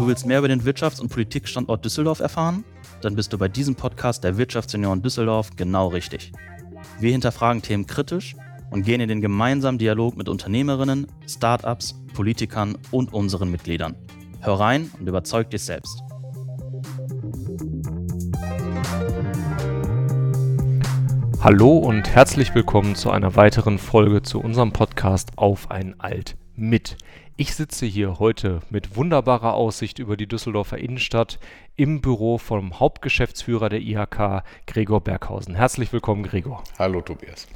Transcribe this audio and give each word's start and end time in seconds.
Du 0.00 0.06
willst 0.06 0.24
mehr 0.24 0.38
über 0.38 0.48
den 0.48 0.62
Wirtschafts- 0.62 0.98
und 0.98 1.10
Politikstandort 1.10 1.84
Düsseldorf 1.84 2.20
erfahren? 2.20 2.64
Dann 3.02 3.16
bist 3.16 3.34
du 3.34 3.36
bei 3.36 3.48
diesem 3.48 3.74
Podcast 3.74 4.24
der 4.24 4.38
Wirtschaftsunion 4.38 5.02
Düsseldorf 5.02 5.50
genau 5.56 5.88
richtig. 5.88 6.32
Wir 7.00 7.12
hinterfragen 7.12 7.60
Themen 7.60 7.86
kritisch 7.86 8.34
und 8.70 8.82
gehen 8.82 9.02
in 9.02 9.10
den 9.10 9.20
gemeinsamen 9.20 9.76
Dialog 9.76 10.16
mit 10.16 10.30
Unternehmerinnen, 10.30 11.06
Startups, 11.28 12.00
Politikern 12.14 12.78
und 12.90 13.12
unseren 13.12 13.50
Mitgliedern. 13.50 13.94
Hör 14.40 14.54
rein 14.54 14.90
und 14.98 15.06
überzeug 15.06 15.50
dich 15.50 15.64
selbst. 15.64 16.02
Hallo 21.42 21.76
und 21.76 22.08
herzlich 22.08 22.54
willkommen 22.54 22.94
zu 22.94 23.10
einer 23.10 23.36
weiteren 23.36 23.76
Folge 23.76 24.22
zu 24.22 24.40
unserem 24.40 24.72
Podcast 24.72 25.32
Auf 25.36 25.70
ein 25.70 26.00
Alt 26.00 26.38
mit. 26.60 26.96
Ich 27.36 27.54
sitze 27.54 27.86
hier 27.86 28.18
heute 28.18 28.60
mit 28.70 28.96
wunderbarer 28.96 29.54
Aussicht 29.54 29.98
über 29.98 30.16
die 30.16 30.28
Düsseldorfer 30.28 30.78
Innenstadt 30.78 31.40
im 31.76 32.00
Büro 32.02 32.38
vom 32.38 32.78
Hauptgeschäftsführer 32.78 33.70
der 33.70 33.80
IHK, 33.80 34.44
Gregor 34.66 35.00
Berghausen. 35.00 35.54
Herzlich 35.54 35.92
willkommen, 35.92 36.22
Gregor. 36.22 36.62
Hallo, 36.78 37.00
Tobias. 37.00 37.48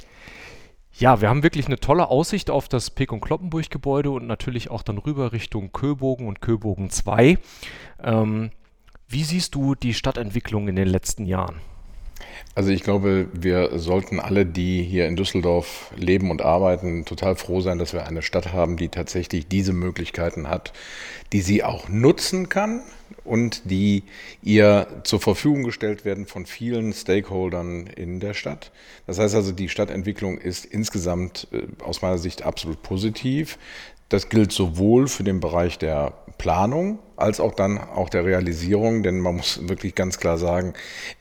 Ja, 0.97 1.21
wir 1.21 1.29
haben 1.29 1.43
wirklich 1.43 1.67
eine 1.67 1.79
tolle 1.79 2.07
Aussicht 2.07 2.49
auf 2.49 2.67
das 2.67 2.89
Pick- 2.89 3.11
und 3.11 3.21
Kloppenburg-Gebäude 3.21 4.09
und 4.09 4.27
natürlich 4.27 4.71
auch 4.71 4.81
dann 4.81 4.97
rüber 4.97 5.33
Richtung 5.33 5.71
Köbogen 5.71 6.27
und 6.27 6.41
Köbogen 6.41 6.89
2. 6.89 7.37
Ähm, 8.01 8.49
wie 9.07 9.23
siehst 9.23 9.53
du 9.55 9.75
die 9.75 9.93
Stadtentwicklung 9.93 10.67
in 10.67 10.75
den 10.75 10.87
letzten 10.87 11.25
Jahren? 11.25 11.57
Also 12.53 12.71
ich 12.71 12.83
glaube, 12.83 13.27
wir 13.33 13.77
sollten 13.79 14.19
alle, 14.19 14.45
die 14.45 14.83
hier 14.83 15.07
in 15.07 15.15
Düsseldorf 15.15 15.91
leben 15.97 16.31
und 16.31 16.41
arbeiten, 16.41 17.05
total 17.05 17.35
froh 17.35 17.61
sein, 17.61 17.79
dass 17.79 17.93
wir 17.93 18.07
eine 18.07 18.21
Stadt 18.21 18.53
haben, 18.53 18.77
die 18.77 18.89
tatsächlich 18.89 19.47
diese 19.47 19.73
Möglichkeiten 19.73 20.49
hat, 20.49 20.73
die 21.33 21.41
sie 21.41 21.63
auch 21.63 21.89
nutzen 21.89 22.49
kann 22.49 22.81
und 23.23 23.69
die 23.69 24.03
ihr 24.43 24.87
zur 25.03 25.19
Verfügung 25.19 25.63
gestellt 25.63 26.05
werden 26.05 26.25
von 26.25 26.45
vielen 26.45 26.93
Stakeholdern 26.93 27.87
in 27.87 28.19
der 28.19 28.33
Stadt. 28.33 28.71
Das 29.07 29.19
heißt 29.19 29.35
also, 29.35 29.51
die 29.51 29.69
Stadtentwicklung 29.69 30.37
ist 30.37 30.65
insgesamt 30.65 31.47
äh, 31.51 31.63
aus 31.83 32.01
meiner 32.01 32.17
Sicht 32.17 32.43
absolut 32.43 32.81
positiv. 32.81 33.57
Das 34.09 34.29
gilt 34.29 34.51
sowohl 34.51 35.07
für 35.07 35.23
den 35.23 35.39
Bereich 35.39 35.77
der 35.77 36.13
Planung 36.37 36.99
als 37.17 37.39
auch 37.39 37.53
dann 37.53 37.77
auch 37.77 38.09
der 38.09 38.25
Realisierung, 38.25 39.03
denn 39.03 39.19
man 39.19 39.37
muss 39.37 39.67
wirklich 39.67 39.95
ganz 39.95 40.19
klar 40.19 40.37
sagen, 40.37 40.73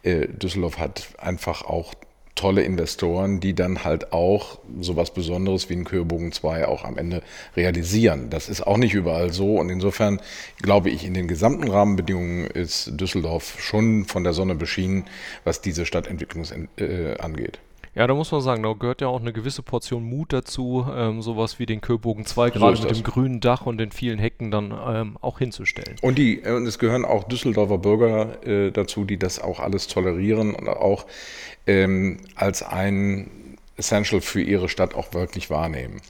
äh, 0.02 0.26
Düsseldorf 0.28 0.78
hat 0.78 1.08
einfach 1.18 1.62
auch 1.62 1.94
tolle 2.34 2.62
Investoren, 2.62 3.38
die 3.38 3.54
dann 3.54 3.84
halt 3.84 4.12
auch 4.12 4.58
sowas 4.80 5.14
Besonderes 5.14 5.70
wie 5.70 5.74
ein 5.74 5.84
Köbogen 5.84 6.32
2 6.32 6.66
auch 6.66 6.84
am 6.84 6.98
Ende 6.98 7.22
realisieren. 7.56 8.28
Das 8.28 8.48
ist 8.48 8.66
auch 8.66 8.76
nicht 8.76 8.92
überall 8.92 9.32
so 9.32 9.56
und 9.56 9.70
insofern 9.70 10.20
glaube 10.60 10.90
ich, 10.90 11.04
in 11.04 11.14
den 11.14 11.28
gesamten 11.28 11.68
Rahmenbedingungen 11.70 12.46
ist 12.46 13.00
Düsseldorf 13.00 13.60
schon 13.60 14.04
von 14.04 14.24
der 14.24 14.32
Sonne 14.32 14.56
beschienen, 14.56 15.04
was 15.44 15.60
diese 15.60 15.86
Stadtentwicklung 15.86 16.44
äh, 16.76 17.16
angeht. 17.18 17.60
Ja, 17.94 18.08
da 18.08 18.14
muss 18.14 18.32
man 18.32 18.40
sagen, 18.40 18.62
da 18.62 18.72
gehört 18.72 19.00
ja 19.00 19.06
auch 19.06 19.20
eine 19.20 19.32
gewisse 19.32 19.62
Portion 19.62 20.02
Mut 20.02 20.32
dazu, 20.32 20.84
ähm, 20.92 21.22
sowas 21.22 21.60
wie 21.60 21.66
den 21.66 21.80
Köbogen 21.80 22.26
2 22.26 22.50
gerade 22.50 22.80
mit 22.80 22.90
dem 22.90 23.02
grünen 23.04 23.40
Dach 23.40 23.66
und 23.66 23.78
den 23.78 23.92
vielen 23.92 24.18
Hecken 24.18 24.50
dann 24.50 24.74
ähm, 24.86 25.16
auch 25.20 25.38
hinzustellen. 25.38 25.96
Und, 26.02 26.18
die, 26.18 26.42
äh, 26.42 26.52
und 26.52 26.66
es 26.66 26.80
gehören 26.80 27.04
auch 27.04 27.24
Düsseldorfer 27.24 27.78
Bürger 27.78 28.44
äh, 28.44 28.72
dazu, 28.72 29.04
die 29.04 29.16
das 29.16 29.40
auch 29.40 29.60
alles 29.60 29.86
tolerieren 29.86 30.54
und 30.54 30.68
auch 30.68 31.06
ähm, 31.68 32.18
als 32.34 32.62
ein 32.62 33.30
Essential 33.76 34.20
für 34.20 34.42
ihre 34.42 34.68
Stadt 34.68 34.94
auch 34.94 35.14
wirklich 35.14 35.50
wahrnehmen. 35.50 36.00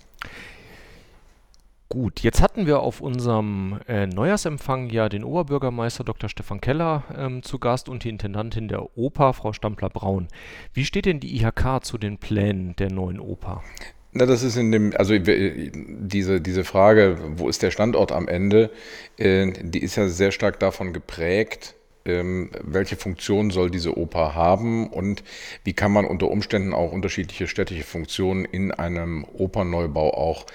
Gut, 1.95 2.25
jetzt 2.25 2.43
hatten 2.43 2.67
wir 2.67 2.81
auf 2.81 3.01
unserem 3.01 3.79
äh, 3.87 4.09
Neujahrsempfang 4.09 4.91
ja 4.91 5.09
den 5.09 5.23
Oberbürgermeister 5.23 6.03
Dr. 6.03 6.29
Stefan 6.29 6.61
Keller 6.61 7.05
ähm, 7.17 7.45
zu 7.45 7.61
Gast 7.61 7.89
und 7.89 8.03
die 8.03 8.09
Intendantin 8.09 8.67
der 8.67 8.99
Oper, 8.99 9.33
Frau 9.33 9.53
Stampler-Braun. 9.53 10.27
Wie 10.73 10.85
steht 10.85 11.07
denn 11.07 11.21
die 11.21 11.41
IHK 11.41 11.85
zu 11.85 11.97
den 11.97 12.19
Plänen 12.19 12.75
der 12.75 12.91
neuen 12.91 13.21
Oper? 13.21 13.63
Na, 14.11 14.27
das 14.27 14.43
ist 14.43 14.57
in 14.57 14.73
dem, 14.73 14.93
also 14.97 15.17
diese, 15.17 16.41
diese 16.41 16.65
Frage, 16.65 17.17
wo 17.37 17.49
ist 17.49 17.63
der 17.63 17.71
Standort 17.71 18.11
am 18.11 18.27
Ende, 18.27 18.73
äh, 19.17 19.53
die 19.63 19.79
ist 19.79 19.95
ja 19.95 20.09
sehr 20.09 20.33
stark 20.33 20.59
davon 20.59 20.93
geprägt, 20.93 21.77
ähm, 22.05 22.51
welche 22.63 22.97
Funktion 22.97 23.51
soll 23.51 23.71
diese 23.71 23.97
Oper 23.97 24.35
haben 24.35 24.89
und 24.89 25.23
wie 25.65 25.73
kann 25.73 25.93
man 25.93 26.05
unter 26.05 26.29
Umständen 26.29 26.73
auch 26.73 26.93
unterschiedliche 26.93 27.47
städtische 27.49 27.85
Funktionen 27.85 28.45
in 28.45 28.73
einem 28.73 29.25
Opernneubau 29.25 30.15
auch 30.15 30.47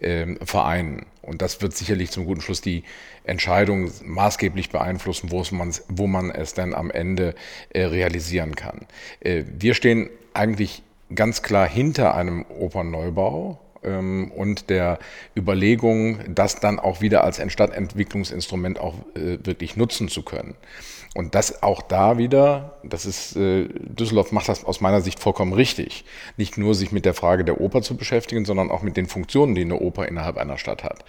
ähm, 0.00 0.38
vereinen. 0.44 1.06
Und 1.22 1.42
das 1.42 1.60
wird 1.60 1.76
sicherlich 1.76 2.10
zum 2.10 2.24
guten 2.24 2.40
Schluss 2.40 2.60
die 2.60 2.84
Entscheidung 3.24 3.90
maßgeblich 4.04 4.70
beeinflussen, 4.70 5.30
wo, 5.30 5.40
es 5.40 5.52
man, 5.52 5.74
wo 5.88 6.06
man 6.06 6.30
es 6.30 6.54
dann 6.54 6.74
am 6.74 6.90
Ende 6.90 7.34
äh, 7.70 7.84
realisieren 7.84 8.54
kann. 8.56 8.86
Äh, 9.20 9.44
wir 9.58 9.74
stehen 9.74 10.08
eigentlich 10.34 10.82
ganz 11.14 11.42
klar 11.42 11.68
hinter 11.68 12.14
einem 12.14 12.44
Opernneubau 12.48 13.58
ähm, 13.82 14.30
und 14.34 14.70
der 14.70 14.98
Überlegung, 15.36 16.34
das 16.34 16.60
dann 16.60 16.78
auch 16.78 17.00
wieder 17.00 17.24
als 17.24 17.40
Stadtentwicklungsinstrument 17.52 18.78
auch 18.78 18.94
äh, 19.14 19.38
wirklich 19.44 19.76
nutzen 19.76 20.08
zu 20.08 20.22
können. 20.22 20.54
Und 21.14 21.34
das 21.34 21.62
auch 21.62 21.82
da 21.82 22.18
wieder, 22.18 22.78
das 22.84 23.06
ist, 23.06 23.36
äh, 23.36 23.68
Düsseldorf 23.68 24.32
macht 24.32 24.48
das 24.48 24.64
aus 24.64 24.80
meiner 24.80 25.00
Sicht 25.00 25.18
vollkommen 25.20 25.52
richtig. 25.52 26.04
Nicht 26.36 26.58
nur 26.58 26.74
sich 26.74 26.92
mit 26.92 27.04
der 27.04 27.14
Frage 27.14 27.44
der 27.44 27.60
Oper 27.60 27.82
zu 27.82 27.96
beschäftigen, 27.96 28.44
sondern 28.44 28.70
auch 28.70 28.82
mit 28.82 28.96
den 28.96 29.06
Funktionen, 29.06 29.54
die 29.54 29.62
eine 29.62 29.78
Oper 29.80 30.06
innerhalb 30.06 30.36
einer 30.36 30.58
Stadt 30.58 30.84
hat. 30.84 31.04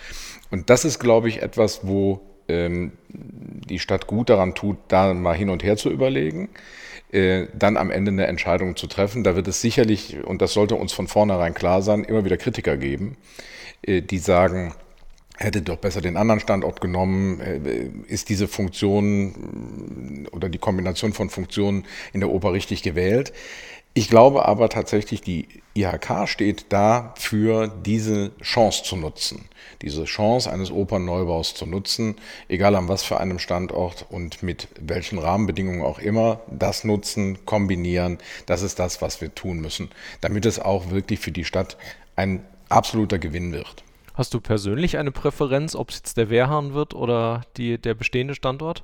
Und 0.51 0.69
das 0.69 0.85
ist, 0.85 0.99
glaube 0.99 1.29
ich, 1.29 1.41
etwas, 1.41 1.85
wo 1.85 2.21
ähm, 2.47 2.93
die 3.09 3.79
Stadt 3.79 4.07
gut 4.07 4.29
daran 4.29 4.55
tut, 4.55 4.77
da 4.87 5.13
mal 5.13 5.35
hin 5.35 5.49
und 5.49 5.63
her 5.63 5.77
zu 5.77 5.89
überlegen, 5.89 6.49
äh, 7.11 7.47
dann 7.53 7.77
am 7.77 7.91
Ende 7.91 8.11
eine 8.11 8.27
Entscheidung 8.27 8.75
zu 8.75 8.87
treffen. 8.87 9.23
Da 9.23 9.35
wird 9.35 9.47
es 9.47 9.61
sicherlich, 9.61 10.17
und 10.23 10.41
das 10.41 10.53
sollte 10.53 10.75
uns 10.75 10.91
von 10.91 11.07
vornherein 11.07 11.53
klar 11.53 11.81
sein, 11.81 12.03
immer 12.03 12.25
wieder 12.25 12.37
Kritiker 12.37 12.77
geben, 12.77 13.17
äh, 13.81 14.01
die 14.01 14.19
sagen, 14.19 14.73
hätte 15.39 15.61
doch 15.61 15.77
besser 15.77 16.01
den 16.01 16.17
anderen 16.17 16.39
Standort 16.39 16.81
genommen, 16.81 17.39
äh, 17.39 17.89
ist 18.07 18.29
diese 18.29 18.47
Funktion 18.47 20.27
oder 20.31 20.49
die 20.49 20.57
Kombination 20.57 21.13
von 21.13 21.29
Funktionen 21.29 21.85
in 22.13 22.19
der 22.19 22.29
Oper 22.29 22.53
richtig 22.53 22.83
gewählt. 22.83 23.33
Ich 23.95 24.09
glaube 24.09 24.45
aber 24.45 24.69
tatsächlich, 24.69 25.21
die 25.21 25.47
IHK 25.73 26.27
steht 26.27 26.71
dafür, 26.71 27.67
diese 27.67 28.31
Chance 28.41 28.83
zu 28.83 28.95
nutzen. 28.95 29.45
Diese 29.81 30.03
Chance 30.03 30.51
eines 30.51 30.71
Opernneubaus 30.71 31.55
zu 31.55 31.65
nutzen, 31.65 32.15
egal 32.49 32.75
an 32.75 32.87
was 32.87 33.03
für 33.03 33.19
einem 33.19 33.39
Standort 33.39 34.05
und 34.09 34.43
mit 34.43 34.67
welchen 34.79 35.17
Rahmenbedingungen 35.17 35.81
auch 35.81 35.99
immer, 35.99 36.41
das 36.51 36.83
nutzen, 36.83 37.45
kombinieren, 37.45 38.19
das 38.45 38.61
ist 38.61 38.77
das, 38.77 39.01
was 39.01 39.21
wir 39.21 39.33
tun 39.33 39.59
müssen, 39.59 39.89
damit 40.21 40.45
es 40.45 40.59
auch 40.59 40.91
wirklich 40.91 41.19
für 41.19 41.31
die 41.31 41.45
Stadt 41.45 41.77
ein 42.15 42.43
absoluter 42.67 43.17
Gewinn 43.17 43.51
wird. 43.53 43.83
Hast 44.13 44.33
du 44.33 44.41
persönlich 44.41 44.97
eine 44.97 45.11
Präferenz, 45.11 45.75
ob 45.75 45.89
es 45.89 45.97
jetzt 45.97 46.17
der 46.17 46.29
Wehrhahn 46.29 46.73
wird 46.73 46.93
oder 46.93 47.41
die, 47.57 47.77
der 47.77 47.93
bestehende 47.93 48.35
Standort? 48.35 48.83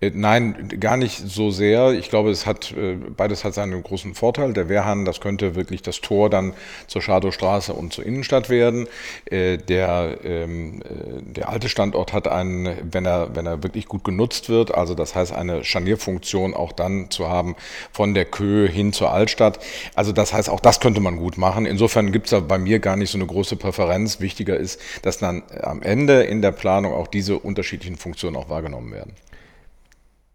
Äh, 0.00 0.12
nein, 0.14 0.68
gar 0.80 0.96
nicht 0.96 1.18
so 1.18 1.50
sehr. 1.50 1.92
Ich 1.92 2.08
glaube, 2.08 2.30
es 2.30 2.46
hat 2.46 2.72
äh, 2.72 2.94
beides 2.94 3.44
hat 3.44 3.54
seinen 3.54 3.82
großen 3.82 4.14
Vorteil. 4.14 4.52
Der 4.52 4.68
Wehrhahn, 4.68 5.04
das 5.04 5.20
könnte 5.20 5.54
wirklich 5.54 5.82
das 5.82 6.00
Tor 6.00 6.30
dann 6.30 6.54
zur 6.86 7.02
Schadowstraße 7.02 7.72
und 7.72 7.92
zur 7.92 8.06
Innenstadt 8.06 8.48
werden. 8.48 8.88
Äh, 9.26 9.58
der, 9.58 10.18
ähm, 10.24 10.80
der 11.22 11.48
alte 11.48 11.68
Standort 11.68 12.12
hat 12.12 12.28
einen, 12.28 12.76
wenn 12.90 13.04
er, 13.04 13.34
wenn 13.34 13.46
er 13.46 13.62
wirklich 13.62 13.86
gut 13.86 14.04
genutzt 14.04 14.48
wird, 14.48 14.74
also 14.74 14.94
das 14.94 15.14
heißt 15.14 15.32
eine 15.32 15.64
Scharnierfunktion 15.64 16.54
auch 16.54 16.72
dann 16.72 17.10
zu 17.10 17.28
haben 17.28 17.56
von 17.92 18.14
der 18.14 18.24
Köhe 18.24 18.68
hin 18.68 18.92
zur 18.92 19.12
Altstadt. 19.12 19.58
Also 19.94 20.12
das 20.12 20.32
heißt, 20.32 20.48
auch 20.48 20.60
das 20.60 20.80
könnte 20.80 21.00
man 21.00 21.16
gut 21.16 21.36
machen. 21.36 21.66
Insofern 21.66 22.12
gibt 22.12 22.26
es 22.26 22.30
da 22.30 22.40
bei 22.40 22.58
mir 22.58 22.78
gar 22.78 22.96
nicht 22.96 23.10
so 23.10 23.18
eine 23.18 23.26
große 23.26 23.56
Präferenz. 23.56 24.20
Wichtiger 24.20 24.56
ist, 24.56 24.80
dass 25.02 25.18
dann 25.18 25.42
am 25.62 25.82
Ende 25.82 26.22
in 26.22 26.42
der 26.42 26.52
Planung 26.52 26.94
auch 26.94 27.06
diese 27.06 27.38
unterschiedlichen 27.38 27.96
Funktionen 27.96 28.36
auch 28.36 28.48
wahrgenommen 28.48 28.92
werden. 28.92 29.12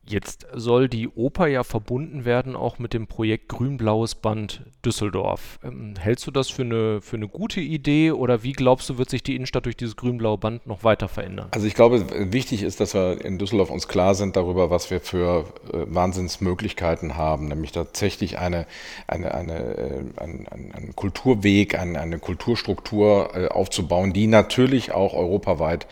Jetzt 0.07 0.45
soll 0.53 0.87
die 0.87 1.07
Oper 1.07 1.47
ja 1.47 1.63
verbunden 1.63 2.25
werden 2.25 2.55
auch 2.55 2.77
mit 2.77 2.93
dem 2.93 3.07
Projekt 3.07 3.49
Grün-Blaues 3.49 4.15
Band 4.15 4.61
Düsseldorf. 4.85 5.59
Ähm, 5.63 5.95
hältst 5.99 6.27
du 6.27 6.31
das 6.31 6.49
für 6.49 6.61
eine, 6.61 7.01
für 7.01 7.15
eine 7.15 7.27
gute 7.27 7.59
Idee 7.59 8.11
oder 8.11 8.43
wie 8.43 8.51
glaubst 8.51 8.87
du, 8.87 8.99
wird 8.99 9.09
sich 9.09 9.23
die 9.23 9.35
Innenstadt 9.35 9.65
durch 9.65 9.75
dieses 9.75 9.95
grün-blaue 9.95 10.37
Band 10.37 10.67
noch 10.67 10.83
weiter 10.83 11.07
verändern? 11.07 11.47
Also 11.51 11.65
ich 11.65 11.73
glaube, 11.73 12.05
wichtig 12.31 12.61
ist, 12.61 12.79
dass 12.79 12.93
wir 12.93 13.23
in 13.25 13.39
Düsseldorf 13.39 13.71
uns 13.71 13.87
klar 13.87 14.13
sind 14.13 14.35
darüber, 14.35 14.69
was 14.69 14.91
wir 14.91 15.01
für 15.01 15.45
äh, 15.73 15.85
Wahnsinnsmöglichkeiten 15.87 17.17
haben, 17.17 17.47
nämlich 17.47 17.71
tatsächlich 17.71 18.37
eine, 18.37 18.67
eine, 19.07 19.33
eine, 19.33 19.53
äh, 19.53 20.03
ein, 20.17 20.47
ein, 20.51 20.71
ein 20.75 20.95
Kulturweg, 20.95 21.79
eine, 21.79 21.99
eine 21.99 22.19
Kulturstruktur 22.19 23.31
äh, 23.33 23.47
aufzubauen, 23.47 24.13
die 24.13 24.27
natürlich 24.27 24.91
auch 24.91 25.15
europaweit 25.15 25.85
äh, 25.85 25.87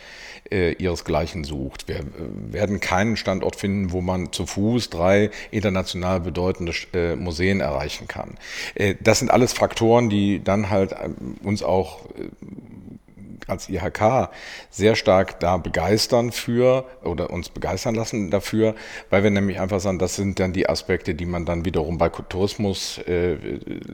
ihresgleichen 0.74 1.44
sucht. 1.44 1.88
Wir 1.88 1.98
äh, 1.98 2.04
werden 2.52 2.80
keinen 2.80 3.18
Standort 3.18 3.56
finden, 3.56 3.92
wo 3.92 4.02
man 4.02 4.32
zu 4.32 4.46
Fuß 4.46 4.90
drei 4.90 5.32
international 5.52 6.20
bedeutende 6.20 6.74
äh, 6.94 7.16
Museen 7.16 7.60
erreichen 7.60 8.08
kann. 8.08 8.36
Äh, 8.76 8.96
das 9.00 9.20
sind 9.20 9.32
alles 9.32 9.54
Faktoren, 9.54 10.10
die 10.10 10.44
dann 10.44 10.70
halt 10.70 10.96
uns 11.44 11.64
auch 11.64 12.06
äh, 12.06 12.30
als 13.48 13.70
IHK 13.70 14.30
sehr 14.70 14.96
stark 14.96 15.40
da 15.40 15.58
begeistern 15.58 16.32
für 16.32 16.86
oder 17.04 17.30
uns 17.30 17.50
begeistern 17.50 17.96
lassen 17.96 18.32
dafür, 18.32 18.76
weil 19.10 19.24
wir 19.24 19.32
nämlich 19.32 19.60
einfach 19.60 19.80
sagen, 19.80 20.00
das 20.00 20.16
sind 20.16 20.40
dann 20.40 20.54
die 20.54 20.70
Aspekte, 20.70 21.16
die 21.16 21.26
man 21.26 21.46
dann 21.46 21.66
wiederum 21.66 21.98
bei 21.98 22.10
Tourismus 22.10 23.00
äh, 23.00 23.36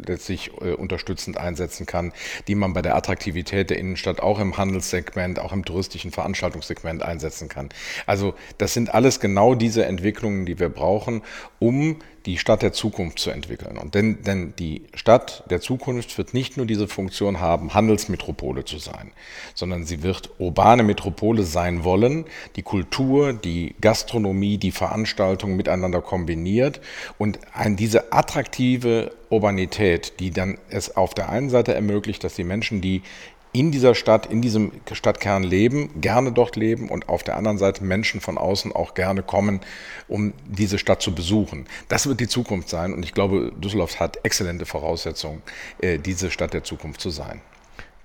letztlich 0.06 0.52
äh, 0.62 0.74
unterstützend 0.74 1.38
einsetzen 1.38 1.86
kann, 1.86 2.14
die 2.48 2.56
man 2.56 2.74
bei 2.74 2.82
der 2.82 2.96
Attraktivität 2.96 3.70
der 3.70 3.78
Innenstadt 3.78 4.20
auch 4.20 4.40
im 4.40 4.58
Handelssegment, 4.58 5.40
auch 5.40 5.54
im 5.54 5.66
touristischen 5.66 6.12
Veranstaltungssegment 6.12 7.04
einsetzen 7.04 7.50
kann. 7.50 7.70
Also 8.06 8.34
das 8.58 8.74
sind 8.74 8.94
alles 8.94 9.20
genau 9.20 9.56
diese 9.56 9.86
Entwicklungen, 9.86 10.46
die 10.46 10.60
wir 10.60 10.70
brauchen, 10.70 11.22
um 11.60 11.98
die 12.26 12.38
Stadt 12.38 12.62
der 12.62 12.74
Zukunft 12.74 13.20
zu 13.20 13.30
entwickeln. 13.30 13.78
Und 13.78 13.96
denn, 13.96 14.22
denn 14.24 14.54
die 14.58 14.84
Stadt 14.94 15.44
der 15.50 15.62
Zukunft 15.62 16.18
wird 16.18 16.34
nicht 16.34 16.58
nur 16.58 16.66
diese 16.66 16.88
Funktion 16.88 17.40
haben, 17.40 17.74
Handelsmetropole 17.74 18.66
zu 18.66 18.78
sein, 18.78 19.12
sondern 19.56 19.86
sie 19.86 20.04
wird 20.04 20.30
urbane 20.40 20.84
Metropole 20.84 21.44
sein 21.44 21.84
wollen, 21.84 22.26
die 22.56 22.62
Kultur, 22.62 23.34
die 23.34 23.76
Gastronomie, 23.82 24.58
die 24.58 24.72
Veranstaltung 24.72 25.56
miteinander 25.56 26.02
kombiniert 26.02 26.82
und 27.18 27.40
ein, 27.54 27.76
diese 27.76 28.12
attraktive 28.12 29.12
Urbanität, 29.30 30.20
die 30.20 30.32
dann 30.32 30.58
es 30.70 30.96
auf 30.96 31.14
der 31.14 31.30
einen 31.30 31.50
Seite 31.50 31.74
ermöglicht, 31.74 32.24
dass 32.24 32.36
die 32.36 32.44
Menschen, 32.44 32.82
die 32.82 33.04
in 33.52 33.72
dieser 33.72 33.96
Stadt, 33.96 34.28
in 34.28 34.42
diesem 34.42 34.72
Stadtkern 34.92 35.44
leben, 35.44 36.02
gerne 36.02 36.32
dort 36.32 36.56
leben 36.56 36.90
und 36.90 37.10
auf 37.10 37.24
der 37.24 37.36
anderen 37.36 37.58
Seite 37.58 37.84
Menschen 37.84 38.22
von 38.22 38.38
außen 38.38 38.72
auch 38.72 38.94
gerne 38.94 39.24
kommen, 39.24 39.62
um 40.08 40.34
diese 40.46 40.78
Stadt 40.78 41.02
zu 41.02 41.16
besuchen. 41.16 41.66
Das 41.88 42.08
wird 42.08 42.20
die 42.20 42.28
Zukunft 42.28 42.70
sein 42.70 42.94
und 42.94 43.04
ich 43.04 43.14
glaube, 43.14 43.52
Düsseldorf 43.58 44.00
hat 44.00 44.20
exzellente 44.24 44.66
Voraussetzungen, 44.66 45.42
äh, 45.82 45.98
diese 45.98 46.30
Stadt 46.30 46.54
der 46.54 46.64
Zukunft 46.64 47.02
zu 47.02 47.10
sein. 47.10 47.42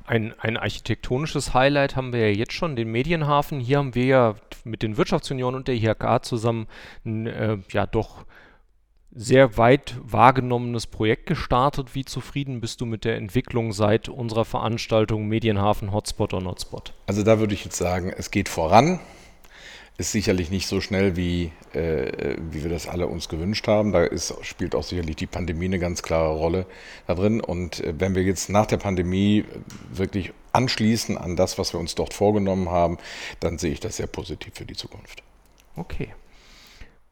Ein, 0.07 0.35
ein 0.39 0.59
architektonisches 0.59 1.55
Highlight 1.55 1.97
haben 1.97 2.13
wir 2.13 2.29
ja 2.29 2.35
jetzt 2.35 2.53
schon, 2.53 2.77
den 2.77 2.93
Medienhafen. 2.93 3.59
Hier 3.59 3.79
haben 3.79 3.95
wir 3.95 4.05
ja 4.05 4.35
mit 4.63 4.83
den 4.83 4.99
Wirtschaftsunionen 4.99 5.57
und 5.57 5.69
der 5.69 5.77
IHK 5.77 6.23
zusammen 6.23 6.67
äh, 7.05 7.57
ja 7.71 7.87
doch 7.87 8.27
sehr 9.15 9.57
weit 9.57 9.97
wahrgenommenes 10.03 10.87
Projekt 10.87 11.27
gestartet. 11.27 11.95
Wie 11.95 12.05
zufrieden 12.05 12.61
bist 12.61 12.81
du 12.81 12.87
mit 12.87 13.05
der 13.05 13.17
Entwicklung 13.17 13.73
seit 13.73 14.09
unserer 14.09 14.45
Veranstaltung 14.45 15.29
Medienhafen 15.29 15.93
Hotspot 15.93 16.35
or 16.35 16.41
Notspot? 16.41 16.93
Also 17.07 17.23
da 17.23 17.39
würde 17.39 17.55
ich 17.55 17.65
jetzt 17.65 17.77
sagen, 17.77 18.13
es 18.17 18.31
geht 18.31 18.49
voran. 18.49 19.01
Ist 19.97 20.11
sicherlich 20.11 20.51
nicht 20.51 20.67
so 20.67 20.81
schnell, 20.81 21.17
wie, 21.17 21.53
äh, 21.73 22.37
wie 22.51 22.65
wir 22.65 22.71
das 22.71 22.89
alle 22.89 23.07
uns 23.07 23.29
gewünscht 23.29 23.69
haben. 23.69 23.93
Da 23.93 24.03
ist, 24.03 24.35
spielt 24.43 24.75
auch 24.75 24.83
sicherlich 24.83 25.15
die 25.15 25.29
Pandemie 25.29 25.67
eine 25.67 25.79
ganz 25.79 26.03
klare 26.03 26.35
Rolle 26.35 26.67
da 27.07 27.15
drin. 27.15 27.41
Und 27.41 27.79
äh, 27.79 27.95
wenn 27.97 28.17
wir 28.17 28.25
jetzt 28.25 28.51
nach 28.51 28.67
der 28.67 28.79
Pandemie 28.79 29.45
wirklich 29.93 30.33
anschließen 30.53 31.17
an 31.17 31.37
das, 31.37 31.59
was 31.59 31.73
wir 31.73 31.79
uns 31.79 31.95
dort 31.95 32.13
vorgenommen 32.13 32.71
haben, 32.71 32.99
dann 33.39 33.59
sehe 33.59 33.71
ich 33.71 33.79
das 33.79 33.99
sehr 33.99 34.09
positiv 34.09 34.55
für 34.55 34.65
die 34.65 34.75
Zukunft. 34.75 35.23
Okay. 35.77 36.13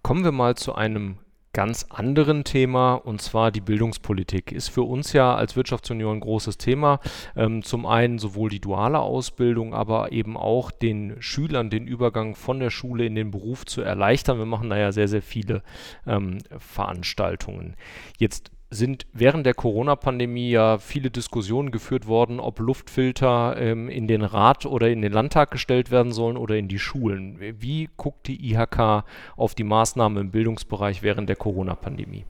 Kommen 0.03 0.25
wir 0.25 0.33
mal 0.33 0.57
zu 0.57 0.75
einem 0.75 1.19
ganz 1.53 1.87
anderen 1.91 2.45
Thema 2.45 2.95
und 2.95 3.21
zwar 3.21 3.51
die 3.51 3.61
Bildungspolitik. 3.61 4.53
Ist 4.53 4.69
für 4.69 4.83
uns 4.83 5.13
ja 5.13 5.35
als 5.35 5.55
Wirtschaftsunion 5.55 6.17
ein 6.17 6.21
großes 6.21 6.57
Thema. 6.59 7.01
Ähm, 7.37 7.63
zum 7.63 7.85
einen 7.85 8.19
sowohl 8.19 8.51
die 8.51 8.61
duale 8.61 9.01
Ausbildung, 9.01 9.75
aber 9.75 10.13
eben 10.13 10.37
auch 10.37 10.71
den 10.71 11.21
Schülern 11.21 11.69
den 11.69 11.87
Übergang 11.87 12.35
von 12.35 12.59
der 12.59 12.71
Schule 12.71 13.05
in 13.05 13.15
den 13.15 13.31
Beruf 13.31 13.67
zu 13.67 13.83
erleichtern. 13.83 14.39
Wir 14.39 14.47
machen 14.47 14.71
da 14.71 14.79
ja 14.79 14.93
sehr, 14.93 15.09
sehr 15.09 15.23
viele 15.23 15.63
ähm, 16.07 16.39
Veranstaltungen. 16.59 17.77
Jetzt 18.19 18.51
sind 18.73 19.07
während 19.13 19.45
der 19.45 19.55
Corona-Pandemie 19.55 20.51
ja 20.51 20.79
viele 20.79 21.11
Diskussionen 21.11 21.71
geführt 21.71 22.07
worden, 22.07 22.41
ob 22.41 22.59
Luftfilter 22.59 23.57
ähm, 23.59 23.89
in 23.89 24.09
den 24.09 24.23
Rat 24.23 24.65
oder 24.65 24.91
in 24.91 25.03
den 25.03 25.13
Landtag 25.13 25.51
gestellt 25.51 25.91
werden 25.91 26.13
sollen 26.13 26.37
oder 26.39 26.57
in 26.57 26.69
die 26.69 26.79
Schulen. 26.79 27.39
Wie 27.39 27.91
guckt 27.97 28.29
die 28.29 28.51
IHK 28.51 29.05
auf 29.37 29.55
die 29.55 29.65
Maßnahmen 29.65 30.19
im 30.19 30.31
Bildungsbereich 30.31 31.03
während 31.03 31.29
der 31.29 31.37
Corona-Pandemie? 31.37 32.25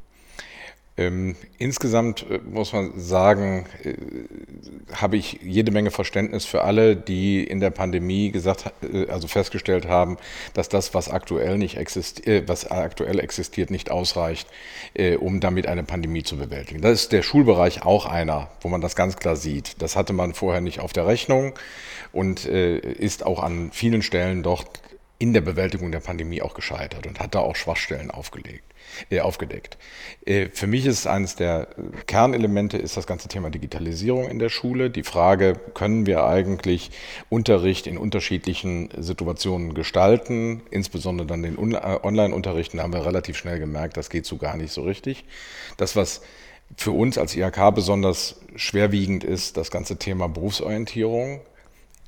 Ähm, 0.99 1.37
insgesamt 1.57 2.27
äh, 2.29 2.39
muss 2.39 2.75
man 2.75 3.01
sagen, 3.01 3.65
äh, 3.83 3.95
habe 4.95 5.17
ich 5.17 5.39
jede 5.43 5.73
Menge 5.73 5.91
Verständnis 5.91 6.45
für 6.45 6.65
alle, 6.65 6.97
die 6.97 7.43
in 7.45 7.61
der 7.61 7.71
Pandemie 7.71 8.31
gesagt, 8.31 8.71
äh, 8.83 9.07
also 9.09 9.27
festgestellt 9.27 9.89
haben, 9.89 10.19
dass 10.53 10.69
das, 10.69 10.93
was 10.93 11.09
aktuell 11.09 11.57
nicht 11.57 11.79
existiert, 11.79 12.27
äh, 12.27 12.47
was 12.47 12.71
aktuell 12.71 13.21
existiert, 13.21 13.71
nicht 13.71 13.91
ausreicht, 13.91 14.49
um 15.21 15.41
damit 15.41 15.67
eine 15.67 15.85
Pandemie 15.85 16.23
zu 16.23 16.37
bewältigen. 16.37 16.81
Das 16.81 17.03
ist 17.03 17.13
der 17.13 17.23
Schulbereich 17.23 17.85
auch 17.85 18.07
einer, 18.07 18.51
wo 18.61 18.69
man 18.69 18.81
das 18.81 18.97
ganz 18.97 19.17
klar 19.17 19.37
sieht. 19.37 19.81
Das 19.81 19.97
hatte 19.97 20.13
man 20.13 20.35
vorher 20.35 20.61
nicht 20.61 20.81
auf 20.81 20.93
der 20.93 21.07
Rechnung 21.07 21.55
und 22.13 22.45
ist 22.45 23.25
auch 23.25 23.43
an 23.43 23.71
vielen 23.73 24.03
Stellen 24.03 24.43
dort 24.43 24.67
in 25.19 25.33
der 25.33 25.41
Bewältigung 25.41 25.93
der 25.93 26.01
Pandemie 26.01 26.43
auch 26.43 26.55
gescheitert 26.55 27.07
und 27.07 27.21
hat 27.21 27.35
da 27.35 27.41
auch 27.41 27.57
Schwachstellen 27.57 28.11
aufgelegt 28.11 28.72
äh, 29.11 29.21
aufgedeckt. 29.21 29.79
Äh, 30.25 30.49
für 30.53 30.67
mich 30.67 30.87
ist 30.87 31.07
eines 31.07 31.37
der 31.37 31.69
Kernelemente 32.07 32.77
ist 32.77 32.97
das 32.97 33.07
ganze 33.07 33.29
Thema 33.29 33.51
Digitalisierung 33.51 34.29
in 34.29 34.39
der 34.39 34.49
Schule. 34.49 34.91
Die 34.91 35.03
Frage, 35.03 35.55
können 35.75 36.07
wir 36.07 36.25
eigentlich 36.25 36.91
Unterricht 37.29 37.87
in 37.87 37.99
unterschiedlichen 37.99 38.91
Situationen 38.97 39.75
gestalten, 39.75 40.63
insbesondere 40.71 41.27
dann 41.27 41.43
den 41.43 41.57
äh, 41.73 41.99
Online-Unterrichten, 42.03 42.81
haben 42.81 42.93
wir 42.93 43.07
relativ 43.07 43.37
schnell 43.37 43.59
gemerkt, 43.59 43.97
das 43.97 44.11
geht 44.11 44.27
so 44.27 44.37
gar 44.37 44.57
nicht 44.57 44.73
so 44.73 44.83
richtig. 44.83 45.25
Das, 45.77 45.97
was 45.97 46.23
für 46.77 46.93
uns 46.93 47.19
als 47.19 47.37
IHK 47.37 47.75
besonders 47.75 48.41
schwerwiegend 48.57 49.25
ist, 49.25 49.57
das 49.57 49.71
ganze 49.71 49.99
Thema 49.99 50.29
Berufsorientierung 50.29 51.41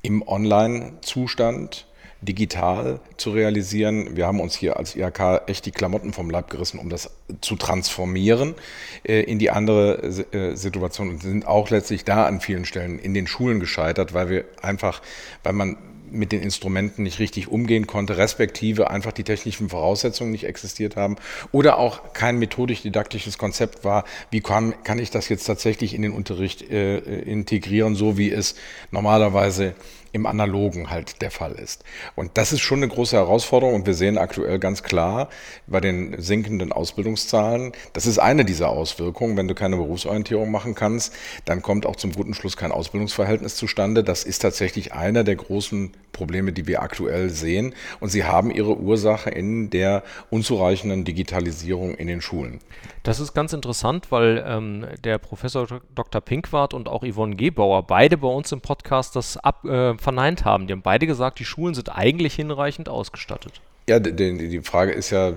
im 0.01 0.27
Online-Zustand 0.27 1.87
digital 2.25 2.99
zu 3.17 3.31
realisieren. 3.31 4.15
Wir 4.15 4.27
haben 4.27 4.39
uns 4.39 4.55
hier 4.55 4.77
als 4.77 4.95
IHK 4.95 5.43
echt 5.47 5.65
die 5.65 5.71
Klamotten 5.71 6.13
vom 6.13 6.29
Leib 6.29 6.49
gerissen, 6.49 6.79
um 6.79 6.89
das 6.89 7.11
zu 7.41 7.55
transformieren 7.55 8.55
äh, 9.03 9.21
in 9.21 9.39
die 9.39 9.51
andere 9.51 10.03
äh, 10.31 10.55
Situation 10.55 11.09
und 11.09 11.21
sind 11.21 11.47
auch 11.47 11.69
letztlich 11.69 12.03
da 12.03 12.25
an 12.25 12.41
vielen 12.41 12.65
Stellen 12.65 12.99
in 12.99 13.13
den 13.13 13.27
Schulen 13.27 13.59
gescheitert, 13.59 14.13
weil 14.13 14.29
wir 14.29 14.45
einfach, 14.61 15.01
weil 15.43 15.53
man 15.53 15.77
mit 16.11 16.31
den 16.31 16.41
Instrumenten 16.41 17.03
nicht 17.03 17.19
richtig 17.19 17.47
umgehen 17.47 17.87
konnte, 17.87 18.17
respektive 18.17 18.89
einfach 18.89 19.11
die 19.11 19.23
technischen 19.23 19.69
Voraussetzungen 19.69 20.31
nicht 20.31 20.45
existiert 20.45 20.95
haben 20.95 21.17
oder 21.51 21.77
auch 21.77 22.13
kein 22.13 22.37
methodisch-didaktisches 22.39 23.37
Konzept 23.37 23.83
war, 23.83 24.05
wie 24.31 24.41
kann, 24.41 24.73
kann 24.83 24.99
ich 24.99 25.11
das 25.11 25.29
jetzt 25.29 25.45
tatsächlich 25.45 25.93
in 25.93 26.01
den 26.01 26.11
Unterricht 26.11 26.69
äh, 26.69 26.97
integrieren, 26.97 27.95
so 27.95 28.17
wie 28.17 28.31
es 28.31 28.55
normalerweise 28.91 29.75
im 30.15 30.25
Analogen 30.25 30.89
halt 30.89 31.21
der 31.21 31.29
Fall 31.29 31.51
ist. 31.51 31.83
Und 32.15 32.37
das 32.37 32.53
ist 32.53 32.61
schon 32.61 32.79
eine 32.79 32.87
große 32.87 33.17
Herausforderung 33.17 33.75
und 33.75 33.85
wir 33.85 33.93
sehen 33.93 34.17
aktuell 34.17 34.59
ganz 34.59 34.81
klar 34.81 35.27
bei 35.67 35.81
den 35.81 36.21
sinkenden 36.21 36.71
Ausbildungszahlen, 36.71 37.73
das 37.91 38.05
ist 38.05 38.17
eine 38.17 38.45
dieser 38.45 38.69
Auswirkungen. 38.69 39.35
Wenn 39.35 39.49
du 39.49 39.55
keine 39.55 39.75
Berufsorientierung 39.75 40.49
machen 40.49 40.73
kannst, 40.73 41.13
dann 41.43 41.61
kommt 41.61 41.85
auch 41.85 41.97
zum 41.97 42.13
guten 42.13 42.33
Schluss 42.33 42.55
kein 42.55 42.71
Ausbildungsverhältnis 42.71 43.57
zustande. 43.57 44.05
Das 44.05 44.23
ist 44.23 44.39
tatsächlich 44.39 44.93
einer 44.93 45.25
der 45.25 45.35
großen 45.35 45.91
Probleme, 46.13 46.53
die 46.53 46.65
wir 46.65 46.81
aktuell 46.81 47.29
sehen. 47.29 47.75
Und 47.99 48.09
sie 48.09 48.23
haben 48.23 48.51
ihre 48.51 48.77
Ursache 48.77 49.29
in 49.29 49.69
der 49.69 50.03
unzureichenden 50.29 51.03
Digitalisierung 51.03 51.95
in 51.95 52.07
den 52.07 52.21
Schulen. 52.21 52.61
Das 53.03 53.19
ist 53.19 53.33
ganz 53.33 53.53
interessant, 53.53 54.11
weil 54.11 54.43
ähm, 54.47 54.87
der 55.03 55.19
Professor 55.19 55.67
Dr. 55.93 56.21
Pinkwart 56.21 56.73
und 56.73 56.89
auch 56.89 57.03
Yvonne 57.05 57.35
Gebauer 57.35 57.83
beide 57.83 58.17
bei 58.17 58.27
uns 58.27 58.51
im 58.51 58.61
Podcast 58.61 59.15
das 59.15 59.37
ab, 59.37 59.63
äh, 59.65 59.95
verneint 60.05 60.45
haben. 60.45 60.67
Die 60.67 60.73
haben 60.73 60.83
beide 60.83 61.07
gesagt, 61.07 61.39
die 61.39 61.45
Schulen 61.45 61.73
sind 61.73 61.89
eigentlich 61.89 62.35
hinreichend 62.35 62.89
ausgestattet. 62.89 63.59
Ja, 63.87 63.99
die, 63.99 64.13
die 64.49 64.61
Frage 64.61 64.91
ist 64.91 65.09
ja, 65.09 65.31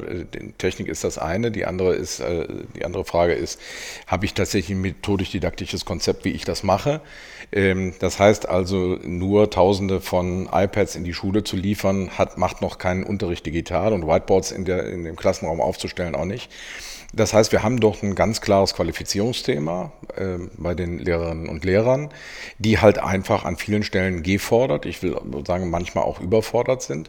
Technik 0.56 0.88
ist 0.88 1.04
das 1.04 1.18
eine, 1.18 1.50
die 1.50 1.66
andere 1.66 1.94
ist, 1.94 2.20
äh, 2.20 2.46
die 2.76 2.84
andere 2.84 3.04
Frage 3.04 3.34
ist, 3.34 3.60
habe 4.06 4.24
ich 4.24 4.32
tatsächlich 4.32 4.76
ein 4.76 4.80
methodisch-didaktisches 4.80 5.84
Konzept, 5.84 6.24
wie 6.24 6.30
ich 6.30 6.44
das 6.44 6.62
mache? 6.62 7.00
Ähm, 7.52 7.94
das 7.98 8.18
heißt 8.18 8.48
also, 8.48 8.98
nur 9.04 9.50
Tausende 9.50 10.00
von 10.00 10.48
iPads 10.52 10.96
in 10.96 11.04
die 11.04 11.12
Schule 11.12 11.44
zu 11.44 11.56
liefern, 11.56 12.10
hat, 12.16 12.38
macht 12.38 12.62
noch 12.62 12.78
keinen 12.78 13.04
Unterricht 13.04 13.44
digital 13.44 13.92
und 13.92 14.06
Whiteboards 14.06 14.50
in, 14.52 14.64
der, 14.64 14.86
in 14.86 15.04
dem 15.04 15.16
Klassenraum 15.16 15.60
aufzustellen 15.60 16.14
auch 16.14 16.24
nicht. 16.24 16.50
Das 17.14 17.32
heißt, 17.32 17.52
wir 17.52 17.62
haben 17.62 17.80
doch 17.80 18.02
ein 18.02 18.14
ganz 18.14 18.42
klares 18.42 18.74
Qualifizierungsthema 18.74 19.92
äh, 20.14 20.36
bei 20.58 20.74
den 20.74 20.98
Lehrerinnen 20.98 21.48
und 21.48 21.64
Lehrern, 21.64 22.10
die 22.58 22.78
halt 22.78 22.98
einfach 22.98 23.46
an 23.46 23.56
vielen 23.56 23.82
Stellen 23.82 24.22
gefordert, 24.22 24.84
ich 24.84 25.02
will 25.02 25.16
sagen, 25.46 25.70
manchmal 25.70 26.04
auch 26.04 26.20
überfordert 26.20 26.82
sind. 26.82 27.08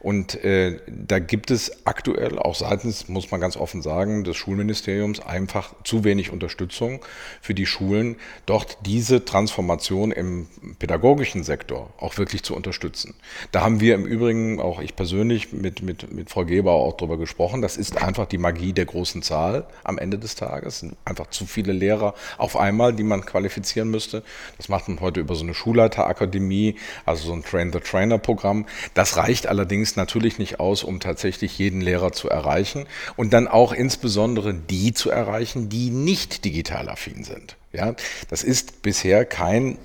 Und 0.00 0.44
äh, 0.44 0.80
da 0.86 1.18
gibt 1.18 1.50
es 1.50 1.86
aktuell 1.86 2.38
auch 2.38 2.54
seitens, 2.54 3.08
muss 3.08 3.30
man 3.30 3.40
ganz 3.40 3.56
offen 3.56 3.80
sagen, 3.80 4.22
des 4.22 4.36
Schulministeriums 4.36 5.20
einfach 5.20 5.74
zu 5.82 6.04
wenig 6.04 6.30
Unterstützung 6.30 7.00
für 7.40 7.54
die 7.54 7.66
Schulen, 7.66 8.16
dort 8.44 8.76
diese 8.84 9.24
Transformation 9.24 10.12
im 10.12 10.46
pädagogischen 10.78 11.42
Sektor 11.42 11.90
auch 11.98 12.18
wirklich 12.18 12.42
zu 12.42 12.54
unterstützen. 12.54 13.14
Da 13.50 13.62
haben 13.62 13.80
wir 13.80 13.94
im 13.94 14.04
Übrigen, 14.04 14.60
auch 14.60 14.80
ich 14.80 14.94
persönlich, 14.94 15.54
mit, 15.54 15.82
mit, 15.82 16.12
mit 16.12 16.28
Frau 16.28 16.44
Geber 16.44 16.72
auch 16.72 16.98
drüber 16.98 17.16
gesprochen. 17.16 17.62
Das 17.62 17.78
ist 17.78 17.96
einfach 17.96 18.26
die 18.26 18.38
Magie 18.38 18.74
der 18.74 18.84
großen 18.84 19.22
Zahl. 19.22 19.37
Kolossal 19.38 19.64
am 19.84 19.98
Ende 19.98 20.18
des 20.18 20.34
Tages. 20.34 20.74
Es 20.74 20.80
sind 20.80 20.96
einfach 21.04 21.28
zu 21.30 21.46
viele 21.46 21.72
Lehrer 21.72 22.14
auf 22.36 22.56
einmal, 22.56 22.92
die 22.92 23.02
man 23.02 23.24
qualifizieren 23.24 23.90
müsste. 23.90 24.22
Das 24.56 24.68
macht 24.68 24.88
man 24.88 25.00
heute 25.00 25.20
über 25.20 25.34
so 25.34 25.44
eine 25.44 25.54
Schulleiterakademie, 25.54 26.76
also 27.06 27.28
so 27.28 27.32
ein 27.32 27.44
Train-the-Trainer-Programm. 27.44 28.66
Das 28.94 29.16
reicht 29.16 29.46
allerdings 29.46 29.96
natürlich 29.96 30.38
nicht 30.38 30.60
aus, 30.60 30.84
um 30.84 31.00
tatsächlich 31.00 31.58
jeden 31.58 31.80
Lehrer 31.80 32.12
zu 32.12 32.28
erreichen 32.28 32.86
und 33.16 33.32
dann 33.32 33.48
auch 33.48 33.72
insbesondere 33.72 34.54
die 34.54 34.92
zu 34.92 35.10
erreichen, 35.10 35.68
die 35.68 35.90
nicht 35.90 36.44
digital 36.44 36.88
affin 36.88 37.24
sind. 37.24 37.56
Ja, 37.72 37.94
das 38.30 38.42
ist 38.42 38.82
bisher 38.82 39.24
kein 39.24 39.78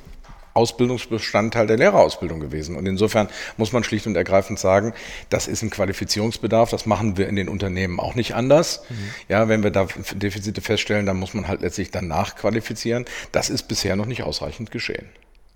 Ausbildungsbestandteil 0.53 1.67
der 1.67 1.77
Lehrerausbildung 1.77 2.39
gewesen. 2.39 2.75
Und 2.75 2.85
insofern 2.85 3.27
muss 3.57 3.71
man 3.71 3.83
schlicht 3.83 4.07
und 4.07 4.15
ergreifend 4.15 4.59
sagen, 4.59 4.93
das 5.29 5.47
ist 5.47 5.61
ein 5.61 5.69
Qualifizierungsbedarf. 5.69 6.69
Das 6.69 6.85
machen 6.85 7.17
wir 7.17 7.27
in 7.27 7.35
den 7.35 7.49
Unternehmen 7.49 7.99
auch 7.99 8.15
nicht 8.15 8.35
anders. 8.35 8.83
Mhm. 8.89 8.95
Ja, 9.29 9.47
wenn 9.49 9.63
wir 9.63 9.71
da 9.71 9.87
Defizite 10.13 10.61
feststellen, 10.61 11.05
dann 11.05 11.17
muss 11.17 11.33
man 11.33 11.47
halt 11.47 11.61
letztlich 11.61 11.91
dann 11.91 12.07
nachqualifizieren. 12.07 13.05
Das 13.31 13.49
ist 13.49 13.67
bisher 13.67 13.95
noch 13.95 14.05
nicht 14.05 14.23
ausreichend 14.23 14.71
geschehen. 14.71 15.07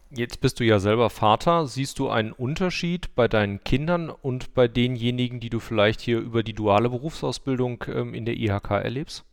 Jetzt 0.09 0.39
bist 0.39 0.59
du 0.59 0.63
ja 0.63 0.79
selber 0.79 1.09
Vater. 1.09 1.67
Siehst 1.67 1.99
du 1.99 2.09
einen 2.09 2.31
Unterschied 2.31 3.13
bei 3.15 3.27
deinen 3.27 3.63
Kindern 3.63 4.09
und 4.09 4.53
bei 4.53 4.69
denjenigen, 4.69 5.41
die 5.41 5.49
du 5.49 5.59
vielleicht 5.59 5.99
hier 5.99 6.19
über 6.19 6.43
die 6.43 6.53
duale 6.53 6.89
Berufsausbildung 6.89 7.83
ähm, 7.93 8.13
in 8.13 8.23
der 8.23 8.37
IHK 8.37 8.71
erlebst? 8.71 9.25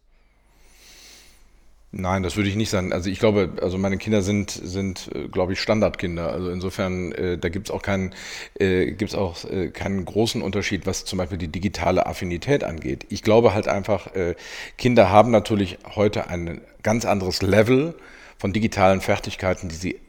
Nein, 1.96 2.24
das 2.24 2.34
würde 2.34 2.48
ich 2.48 2.56
nicht 2.56 2.70
sagen. 2.70 2.92
Also 2.92 3.08
ich 3.08 3.20
glaube, 3.20 3.50
also 3.62 3.78
meine 3.78 3.98
Kinder 3.98 4.20
sind, 4.20 4.50
sind 4.50 5.10
äh, 5.14 5.28
glaube 5.28 5.52
ich, 5.52 5.60
Standardkinder. 5.60 6.32
Also 6.32 6.50
insofern, 6.50 7.12
äh, 7.12 7.38
da 7.38 7.48
gibt 7.48 7.68
es 7.68 7.74
auch, 7.74 7.82
keinen, 7.82 8.12
äh, 8.58 8.90
gibt's 8.90 9.14
auch 9.14 9.44
äh, 9.44 9.68
keinen 9.68 10.04
großen 10.04 10.42
Unterschied, 10.42 10.86
was 10.86 11.04
zum 11.04 11.18
Beispiel 11.18 11.38
die 11.38 11.48
digitale 11.48 12.06
Affinität 12.06 12.64
angeht. 12.64 13.06
Ich 13.10 13.22
glaube 13.22 13.54
halt 13.54 13.68
einfach, 13.68 14.12
äh, 14.16 14.34
Kinder 14.76 15.10
haben 15.10 15.30
natürlich 15.30 15.78
heute 15.94 16.28
ein 16.28 16.60
ganz 16.82 17.04
anderes 17.04 17.42
Level 17.42 17.94
von 18.38 18.52
digitalen 18.52 19.00
Fertigkeiten, 19.00 19.68
die 19.68 19.76
sie 19.76 20.00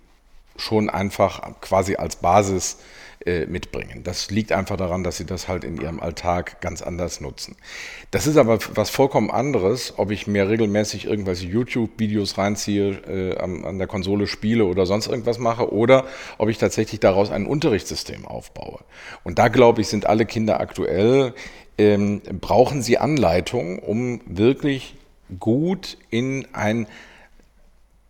schon 0.58 0.90
einfach 0.90 1.62
quasi 1.62 1.98
als 1.98 2.16
Basis 2.16 2.80
äh, 2.80 3.05
mitbringen. 3.48 4.04
Das 4.04 4.30
liegt 4.30 4.52
einfach 4.52 4.78
daran, 4.78 5.04
dass 5.04 5.18
sie 5.18 5.26
das 5.26 5.48
halt 5.48 5.64
in 5.64 5.82
ihrem 5.82 6.00
Alltag 6.00 6.62
ganz 6.62 6.82
anders 6.84 7.22
nutzen. 7.22 7.56
Das 8.12 8.28
ist 8.28 8.38
aber 8.38 8.60
was 8.76 8.92
vollkommen 8.92 9.32
anderes, 9.32 9.96
ob 9.98 10.12
ich 10.12 10.28
mir 10.28 10.48
regelmäßig 10.48 11.06
irgendwelche 11.06 11.48
YouTube-Videos 11.48 12.38
reinziehe, 12.38 12.90
äh, 13.08 13.38
an, 13.38 13.66
an 13.66 13.78
der 13.80 13.88
Konsole 13.88 14.28
spiele 14.28 14.66
oder 14.66 14.86
sonst 14.86 15.08
irgendwas 15.08 15.40
mache 15.40 15.74
oder 15.74 16.06
ob 16.38 16.50
ich 16.50 16.60
tatsächlich 16.60 17.00
daraus 17.00 17.32
ein 17.32 17.48
Unterrichtssystem 17.48 18.26
aufbaue. 18.26 18.80
Und 19.24 19.40
da 19.40 19.48
glaube 19.48 19.82
ich, 19.82 19.88
sind 19.88 20.06
alle 20.06 20.26
Kinder 20.26 20.60
aktuell, 20.60 21.34
ähm, 21.78 22.22
brauchen 22.40 22.82
sie 22.82 22.98
Anleitung, 22.98 23.80
um 23.80 24.22
wirklich 24.26 24.96
gut 25.40 25.98
in 26.10 26.48
ein 26.54 26.88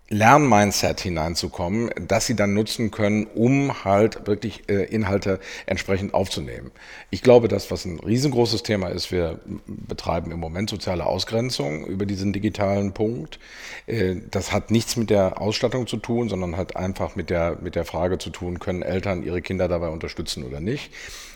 Lernmindset 0.09 0.99
hineinzukommen, 0.99 1.89
das 2.07 2.27
sie 2.27 2.35
dann 2.35 2.53
nutzen 2.53 2.91
können, 2.91 3.25
um 3.25 3.83
halt 3.83 4.27
wirklich 4.27 4.69
äh, 4.69 4.83
Inhalte 4.83 5.39
entsprechend 5.65 6.13
aufzunehmen. 6.13 6.69
Ich 7.09 7.23
glaube, 7.23 7.47
das, 7.47 7.71
was 7.71 7.85
ein 7.85 7.99
riesengroßes 7.99 8.61
Thema 8.61 8.89
ist, 8.89 9.11
wir 9.11 9.39
betreiben 9.65 10.31
im 10.31 10.39
Moment 10.39 10.69
soziale 10.69 11.07
Ausgrenzung 11.07 11.87
über 11.87 12.05
diesen 12.05 12.33
digitalen 12.33 12.93
Punkt. 12.93 13.39
Äh, 13.87 14.17
das 14.29 14.51
hat 14.51 14.69
nichts 14.69 14.95
mit 14.95 15.09
der 15.09 15.41
Ausstattung 15.41 15.87
zu 15.87 15.97
tun, 15.97 16.29
sondern 16.29 16.55
hat 16.55 16.75
einfach 16.75 17.15
mit 17.15 17.31
der, 17.31 17.57
mit 17.61 17.75
der 17.75 17.85
Frage 17.85 18.19
zu 18.19 18.29
tun, 18.29 18.59
können 18.59 18.83
Eltern 18.83 19.23
ihre 19.23 19.41
Kinder 19.41 19.67
dabei 19.67 19.89
unterstützen 19.89 20.43
oder 20.43 20.59
nicht. 20.59 20.91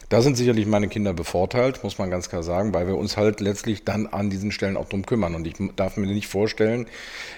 Da 0.09 0.23
sind 0.23 0.37
sicherlich 0.37 0.65
meine 0.65 0.87
Kinder 0.87 1.13
bevorteilt, 1.13 1.83
muss 1.83 1.99
man 1.99 2.09
ganz 2.09 2.29
klar 2.29 2.41
sagen, 2.41 2.73
weil 2.73 2.87
wir 2.87 2.97
uns 2.97 3.15
halt 3.15 3.41
letztlich 3.41 3.83
dann 3.83 4.07
an 4.07 4.31
diesen 4.31 4.51
Stellen 4.51 4.75
auch 4.75 4.89
drum 4.89 5.05
kümmern. 5.05 5.35
Und 5.35 5.45
ich 5.45 5.53
darf 5.75 5.97
mir 5.97 6.07
nicht 6.07 6.27
vorstellen, 6.27 6.87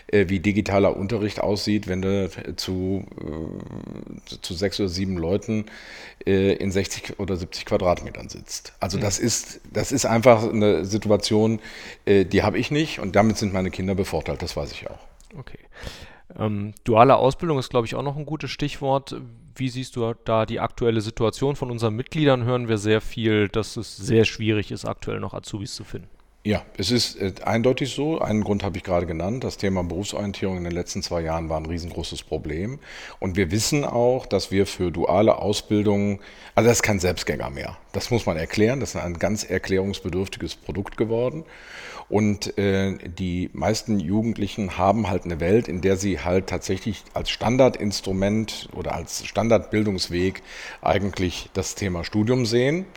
äh, 0.08 0.30
wie 0.30 0.40
digitaler 0.40 0.96
Unterricht 0.96 1.42
aussieht, 1.42 1.90
wenn 1.90 2.01
du 2.01 2.30
zu, 2.56 3.06
äh, 3.20 4.40
zu 4.42 4.54
sechs 4.54 4.80
oder 4.80 4.88
sieben 4.88 5.18
Leuten 5.18 5.66
äh, 6.25 6.54
in 6.54 6.72
60 6.72 7.20
oder 7.20 7.36
70 7.36 7.66
Quadratmetern 7.66 8.30
sitzt. 8.30 8.72
Also 8.80 8.98
das 8.98 9.20
ist, 9.20 9.60
das 9.74 9.92
ist 9.92 10.06
einfach 10.06 10.50
eine 10.50 10.86
Situation, 10.86 11.60
die 12.08 12.44
habe 12.44 12.58
ich 12.58 12.72
nicht 12.72 13.00
und 13.00 13.16
damit 13.16 13.38
sind 13.38 13.54
meine 13.54 13.70
Kinder 13.70 13.96
bevorteilt, 13.96 14.42
das 14.42 14.56
weiß 14.56 14.72
ich 14.72 14.90
auch. 14.90 15.00
Okay. 15.38 15.60
Ähm, 16.38 16.73
duale 16.83 17.17
Ausbildung 17.17 17.59
ist, 17.59 17.69
glaube 17.69 17.88
ich, 17.88 17.95
auch 17.95 18.03
noch 18.03 18.17
ein 18.17 18.25
gutes 18.25 18.51
Stichwort. 18.51 19.15
Wie 19.55 19.69
siehst 19.69 19.95
du 19.95 20.13
da 20.25 20.45
die 20.45 20.59
aktuelle 20.59 21.01
Situation? 21.01 21.55
Von 21.55 21.71
unseren 21.71 21.95
Mitgliedern 21.95 22.43
hören 22.43 22.67
wir 22.67 22.77
sehr 22.77 23.01
viel, 23.01 23.50
dass 23.50 23.77
es 23.77 23.97
sehr 23.97 24.25
schwierig 24.25 24.71
ist, 24.71 24.85
aktuell 24.85 25.19
noch 25.19 25.33
Azubis 25.33 25.75
zu 25.75 25.83
finden. 25.83 26.09
Ja, 26.43 26.63
es 26.75 26.89
ist 26.89 27.21
äh, 27.21 27.33
eindeutig 27.45 27.93
so. 27.93 28.19
Einen 28.19 28.43
Grund 28.43 28.63
habe 28.63 28.75
ich 28.75 28.83
gerade 28.83 29.05
genannt. 29.05 29.43
Das 29.43 29.57
Thema 29.57 29.83
Berufsorientierung 29.83 30.57
in 30.57 30.63
den 30.63 30.74
letzten 30.74 31.03
zwei 31.03 31.21
Jahren 31.21 31.50
war 31.50 31.57
ein 31.60 31.67
riesengroßes 31.67 32.24
Problem. 32.24 32.79
Und 33.19 33.38
wir 33.38 33.51
wissen 33.51 33.86
auch, 33.86 34.25
dass 34.25 34.50
wir 34.50 34.65
für 34.65 34.89
duale 34.91 35.38
Ausbildung, 35.38 36.19
also 36.55 36.67
das 36.67 36.77
ist 36.79 36.83
kein 36.83 37.00
Selbstgänger 37.00 37.51
mehr. 37.51 37.77
Das 37.91 38.10
muss 38.10 38.25
man 38.25 38.38
erklären. 38.38 38.79
Das 38.79 38.95
ist 38.95 39.01
ein 39.01 39.19
ganz 39.19 39.43
erklärungsbedürftiges 39.43 40.55
Produkt 40.55 40.98
geworden. 40.98 41.43
Und 42.10 42.57
äh, 42.57 42.98
die 42.98 43.51
meisten 43.53 44.00
Jugendlichen 44.00 44.79
haben 44.79 45.12
halt 45.12 45.25
eine 45.25 45.39
Welt, 45.39 45.67
in 45.67 45.81
der 45.81 45.95
sie 45.95 46.21
halt 46.21 46.48
tatsächlich 46.48 47.03
als 47.13 47.29
Standardinstrument 47.29 48.67
oder 48.75 48.95
als 48.95 49.27
Standardbildungsweg 49.27 50.41
eigentlich 50.81 51.51
das 51.53 51.75
Thema 51.75 52.03
Studium 52.03 52.48
sehen. 52.48 52.88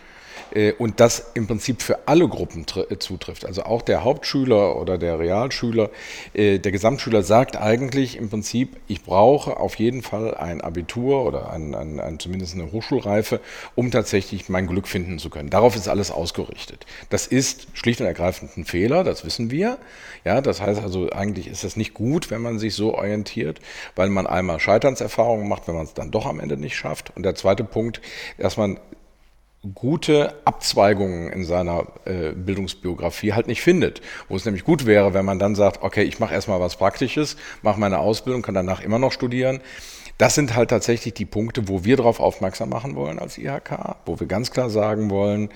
Äh, 0.52 0.72
und 0.72 1.00
das 1.00 1.30
im 1.34 1.46
Prinzip 1.46 1.82
für 1.82 2.06
alle 2.08 2.28
Gruppen 2.28 2.64
äh, 2.90 2.98
zutrifft. 2.98 3.44
Also 3.44 3.64
auch 3.64 3.82
der 3.82 4.04
Hauptschüler 4.04 4.76
oder 4.76 4.98
der 4.98 5.18
Realschüler, 5.18 5.90
äh, 6.32 6.58
der 6.58 6.72
Gesamtschüler 6.72 7.22
sagt 7.22 7.56
eigentlich 7.56 8.16
im 8.16 8.30
Prinzip, 8.30 8.76
ich 8.88 9.02
brauche 9.02 9.58
auf 9.58 9.76
jeden 9.76 10.02
Fall 10.02 10.34
ein 10.34 10.60
Abitur 10.60 11.24
oder 11.24 11.50
ein, 11.50 11.74
ein, 11.74 12.00
ein, 12.00 12.18
zumindest 12.18 12.54
eine 12.54 12.72
Hochschulreife, 12.72 13.40
um 13.74 13.90
tatsächlich 13.90 14.48
mein 14.48 14.66
Glück 14.66 14.88
finden 14.88 15.18
zu 15.18 15.30
können. 15.30 15.50
Darauf 15.50 15.76
ist 15.76 15.88
alles 15.88 16.10
ausgerichtet. 16.10 16.86
Das 17.10 17.26
ist 17.26 17.68
schlicht 17.74 18.00
und 18.00 18.06
ergreifend 18.06 18.56
ein 18.56 18.64
Fehler, 18.64 19.04
das 19.04 19.24
wissen 19.24 19.50
wir. 19.50 19.78
Ja, 20.24 20.40
das 20.40 20.60
heißt 20.60 20.82
also, 20.82 21.10
eigentlich 21.10 21.48
ist 21.48 21.64
es 21.64 21.76
nicht 21.76 21.94
gut, 21.94 22.30
wenn 22.30 22.40
man 22.40 22.58
sich 22.58 22.74
so 22.74 22.94
orientiert, 22.94 23.60
weil 23.94 24.08
man 24.08 24.26
einmal 24.26 24.58
Scheiternserfahrungen 24.58 25.48
macht, 25.48 25.68
wenn 25.68 25.74
man 25.74 25.84
es 25.84 25.94
dann 25.94 26.10
doch 26.10 26.26
am 26.26 26.40
Ende 26.40 26.56
nicht 26.56 26.76
schafft. 26.76 27.12
Und 27.16 27.24
der 27.24 27.34
zweite 27.34 27.64
Punkt, 27.64 28.00
dass 28.38 28.56
man 28.56 28.78
gute 29.74 30.34
Abzweigungen 30.44 31.32
in 31.32 31.44
seiner 31.44 31.86
äh, 32.04 32.32
Bildungsbiografie 32.32 33.32
halt 33.32 33.46
nicht 33.46 33.62
findet. 33.62 34.02
Wo 34.28 34.36
es 34.36 34.44
nämlich 34.44 34.64
gut 34.64 34.86
wäre, 34.86 35.14
wenn 35.14 35.24
man 35.24 35.38
dann 35.38 35.54
sagt, 35.54 35.82
okay, 35.82 36.02
ich 36.02 36.18
mache 36.18 36.34
erstmal 36.34 36.60
was 36.60 36.76
Praktisches, 36.76 37.36
mache 37.62 37.80
meine 37.80 37.98
Ausbildung, 37.98 38.42
kann 38.42 38.54
danach 38.54 38.82
immer 38.82 38.98
noch 38.98 39.12
studieren. 39.12 39.60
Das 40.18 40.34
sind 40.34 40.54
halt 40.54 40.70
tatsächlich 40.70 41.14
die 41.14 41.24
Punkte, 41.24 41.68
wo 41.68 41.84
wir 41.84 41.96
darauf 41.96 42.20
aufmerksam 42.20 42.68
machen 42.68 42.94
wollen 42.94 43.18
als 43.18 43.36
IHK, 43.36 43.96
wo 44.06 44.20
wir 44.20 44.28
ganz 44.28 44.50
klar 44.52 44.70
sagen 44.70 45.10
wollen, 45.10 45.48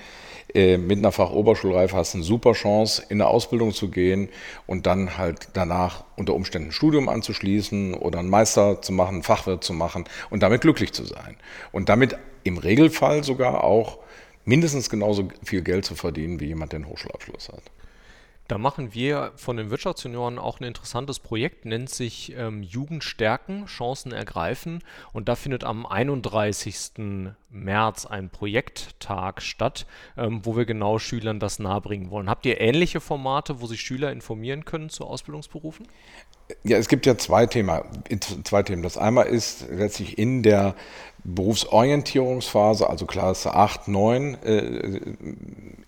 äh, 0.53 0.77
mit 0.77 0.97
einer 0.97 1.11
Fachoberschulreife 1.11 1.95
hast 1.95 2.13
du 2.13 2.17
eine 2.17 2.25
super 2.25 2.53
Chance, 2.53 3.03
in 3.09 3.21
eine 3.21 3.29
Ausbildung 3.29 3.71
zu 3.71 3.89
gehen 3.89 4.29
und 4.65 4.87
dann 4.87 5.17
halt 5.17 5.49
danach 5.53 6.03
unter 6.17 6.33
Umständen 6.33 6.69
ein 6.69 6.71
Studium 6.71 7.07
anzuschließen 7.07 7.93
oder 7.93 8.19
einen 8.19 8.29
Meister 8.29 8.81
zu 8.81 8.91
machen, 8.91 9.15
einen 9.15 9.23
Fachwirt 9.23 9.63
zu 9.63 9.73
machen 9.73 10.05
und 10.29 10.41
damit 10.41 10.61
glücklich 10.61 10.91
zu 10.91 11.05
sein. 11.05 11.37
Und 11.71 11.87
damit 11.89 12.17
im 12.49 12.57
Regelfall 12.57 13.23
sogar 13.23 13.63
auch 13.63 13.99
mindestens 14.43 14.89
genauso 14.89 15.29
viel 15.43 15.61
Geld 15.61 15.85
zu 15.85 15.95
verdienen 15.95 16.39
wie 16.39 16.47
jemand, 16.47 16.73
der 16.73 16.77
einen 16.77 16.89
Hochschulabschluss 16.89 17.49
hat. 17.49 17.63
Da 18.49 18.57
machen 18.57 18.95
wir 18.95 19.31
von 19.35 19.57
den 19.57 19.69
Wirtschaftsjunioren 19.69 20.39
auch 20.39 20.59
ein 20.59 20.63
interessantes 20.63 21.19
Projekt, 21.19 21.65
nennt 21.65 21.91
sich 21.91 22.33
ähm, 22.35 22.63
Jugend 22.63 23.03
stärken, 23.03 23.67
Chancen 23.67 24.11
ergreifen. 24.11 24.83
Und 25.13 25.29
da 25.29 25.35
findet 25.35 25.63
am 25.63 25.85
31. 25.85 27.33
März 27.51 28.07
ein 28.07 28.31
Projekttag 28.31 29.43
statt, 29.43 29.85
ähm, 30.17 30.43
wo 30.45 30.57
wir 30.57 30.65
genau 30.65 30.97
Schülern 30.97 31.39
das 31.39 31.59
nahebringen 31.59 32.09
wollen. 32.09 32.27
Habt 32.27 32.47
ihr 32.47 32.59
ähnliche 32.59 32.99
Formate, 32.99 33.61
wo 33.61 33.67
sich 33.67 33.81
Schüler 33.81 34.11
informieren 34.11 34.65
können 34.65 34.89
zu 34.89 35.05
Ausbildungsberufen? 35.05 35.87
Ja, 36.63 36.77
es 36.77 36.87
gibt 36.87 37.05
ja 37.05 37.17
zwei, 37.17 37.45
Thema, 37.45 37.85
zwei 38.43 38.63
Themen. 38.63 38.81
Das 38.81 38.97
einmal 38.97 39.27
ist 39.27 39.65
letztlich 39.69 40.17
in 40.17 40.41
der 40.41 40.75
Berufsorientierungsphase, 41.23 42.89
also 42.89 43.05
Klasse 43.05 43.53
8, 43.53 43.87
9, 43.87 44.33
äh, 44.43 45.01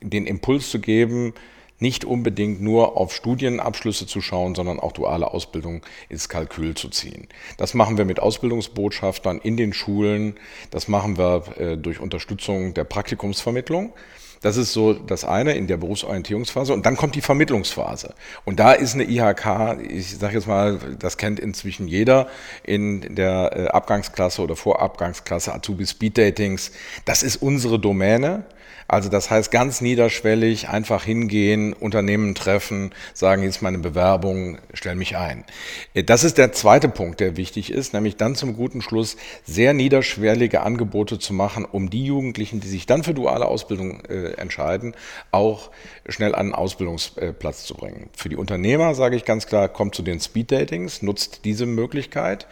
den 0.02 0.28
Impuls 0.28 0.70
zu 0.70 0.80
geben, 0.80 1.34
nicht 1.80 2.06
unbedingt 2.06 2.62
nur 2.62 2.96
auf 2.96 3.12
Studienabschlüsse 3.14 4.06
zu 4.06 4.22
schauen, 4.22 4.54
sondern 4.54 4.80
auch 4.80 4.92
duale 4.92 5.34
Ausbildung 5.34 5.82
ins 6.10 6.30
Kalkül 6.30 6.76
zu 6.76 6.90
ziehen. 6.90 7.28
Das 7.58 7.74
machen 7.74 7.98
wir 7.98 8.06
mit 8.06 8.20
Ausbildungsbotschaftern 8.20 9.40
in 9.40 9.58
den 9.58 9.74
Schulen. 9.74 10.36
Das 10.70 10.88
machen 10.88 11.18
wir 11.18 11.44
äh, 11.58 11.78
durch 11.78 12.00
Unterstützung 12.00 12.76
der 12.76 12.84
Praktikumsvermittlung. 12.84 13.94
Das 14.42 14.58
ist 14.58 14.74
so 14.74 14.94
das 14.94 15.24
eine 15.24 15.54
in 15.54 15.68
der 15.68 15.78
Berufsorientierungsphase. 15.78 16.74
Und 16.74 16.86
dann 16.86 16.98
kommt 16.98 17.16
die 17.16 17.22
Vermittlungsphase. 17.22 18.16
Und 18.44 18.60
da 18.60 18.74
ist 18.74 18.96
eine 18.96 19.04
IHK, 19.04 19.78
ich 19.88 20.18
sage 20.18 20.36
jetzt 20.36 20.48
mal, 20.48 20.80
das 21.00 21.18
kennt 21.18 21.40
inzwischen 21.40 21.88
jeder 21.88 22.28
in 22.64 23.16
der 23.16 23.52
äh, 23.56 23.68
Abgangsklasse 23.68 24.42
oder 24.42 24.56
Vorabgangsklasse 24.56 25.54
Azubi 25.54 25.86
Speed 25.86 26.18
Datings. 26.18 26.72
Das 27.06 27.22
ist 27.22 27.38
unsere 27.38 27.80
Domäne. 27.80 28.44
Also 28.92 29.08
das 29.08 29.30
heißt 29.30 29.52
ganz 29.52 29.80
niederschwellig 29.80 30.68
einfach 30.68 31.06
hingehen, 31.06 31.72
Unternehmen 31.72 32.36
treffen, 32.36 32.92
sagen, 33.14 33.42
jetzt 33.42 33.62
meine 33.62 33.78
Bewerbung, 33.78 34.58
stell 34.74 34.96
mich 34.96 35.16
ein. 35.16 35.46
Äh, 35.94 36.04
das 36.04 36.26
ist 36.26 36.38
der 36.38 36.52
zweite 36.52 36.90
Punkt, 36.90 37.22
der 37.22 37.38
wichtig 37.38 37.72
ist, 37.72 37.94
nämlich 37.94 38.18
dann 38.18 38.36
zum 38.36 38.54
guten 38.54 38.82
Schluss 38.82 39.16
sehr 39.46 39.74
niederschwellige 39.74 40.60
Angebote 40.60 41.20
zu 41.20 41.34
machen, 41.34 41.64
um 41.64 41.90
die 41.90 42.04
Jugendlichen, 42.04 42.60
die 42.60 42.68
sich 42.68 42.86
dann 42.86 43.06
für 43.06 43.14
duale 43.14 43.46
Ausbildung 43.46 44.04
äh, 44.10 44.34
entscheiden, 44.34 44.94
auch 45.32 45.72
schnell 46.10 46.36
an 46.36 46.42
einen 46.42 46.54
Ausbildungsplatz 46.54 47.64
zu 47.64 47.76
bringen. 47.76 48.10
Für 48.14 48.28
die 48.28 48.36
Unternehmer 48.36 48.94
sage 48.94 49.16
ich 49.16 49.24
ganz 49.24 49.48
klar, 49.48 49.70
kommt 49.70 49.96
zu 49.96 50.02
den 50.02 50.20
Speed 50.20 50.52
Datings, 50.52 51.02
nutzt 51.02 51.46
diese 51.46 51.66
Möglichkeit. 51.66 52.46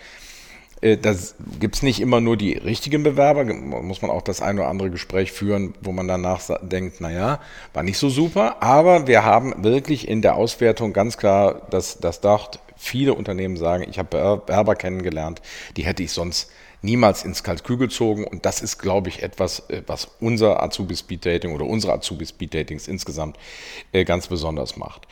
Äh, 0.82 0.98
da 0.98 1.14
gibt 1.60 1.76
es 1.76 1.82
nicht 1.84 2.00
immer 2.00 2.22
nur 2.22 2.38
die 2.38 2.54
richtigen 2.54 3.04
Bewerber, 3.04 3.44
muss 3.44 4.02
man 4.02 4.12
auch 4.12 4.22
das 4.22 4.42
ein 4.42 4.58
oder 4.58 4.68
andere 4.68 4.90
Gespräch 4.90 5.32
führen, 5.32 5.74
wo 5.82 5.92
man 5.92 6.08
danach 6.08 6.42
denkt, 6.62 7.02
naja, 7.02 7.40
war 7.74 7.84
nicht 7.84 7.98
so 7.98 8.10
super, 8.10 8.62
aber 8.62 9.08
wir 9.08 9.24
haben 9.24 9.64
wirklich 9.64 10.08
in 10.08 10.22
der 10.22 10.36
Auswertung 10.36 10.94
ganz 10.94 11.18
klar 11.18 11.68
das, 11.70 12.00
das 12.00 12.22
Dacht, 12.22 12.60
viele 12.78 13.14
Unternehmen 13.14 13.58
sagen, 13.58 13.86
ich 13.90 14.00
habe 14.00 14.42
Bewerber 14.46 14.76
kennengelernt, 14.76 15.42
die 15.76 15.84
hätte 15.84 16.04
ich 16.04 16.12
sonst 16.12 16.50
niemals 16.82 17.24
ins 17.24 17.44
Kalkül 17.44 17.78
gezogen 17.78 18.24
und 18.24 18.46
das 18.46 18.62
ist, 18.62 18.78
glaube 18.78 19.10
ich, 19.10 19.24
etwas, 19.24 19.70
äh, 19.70 19.84
was 19.88 20.10
unser 20.20 20.64
Azubi 20.64 20.96
Speed 20.96 21.26
Dating 21.26 21.54
oder 21.54 21.66
unsere 21.66 21.94
Azubi 21.94 22.26
Speed 22.26 22.54
Datings 22.54 22.88
insgesamt 22.88 23.38
äh, 23.92 24.06
ganz 24.06 24.28
besonders 24.28 24.78
macht. 24.78 25.08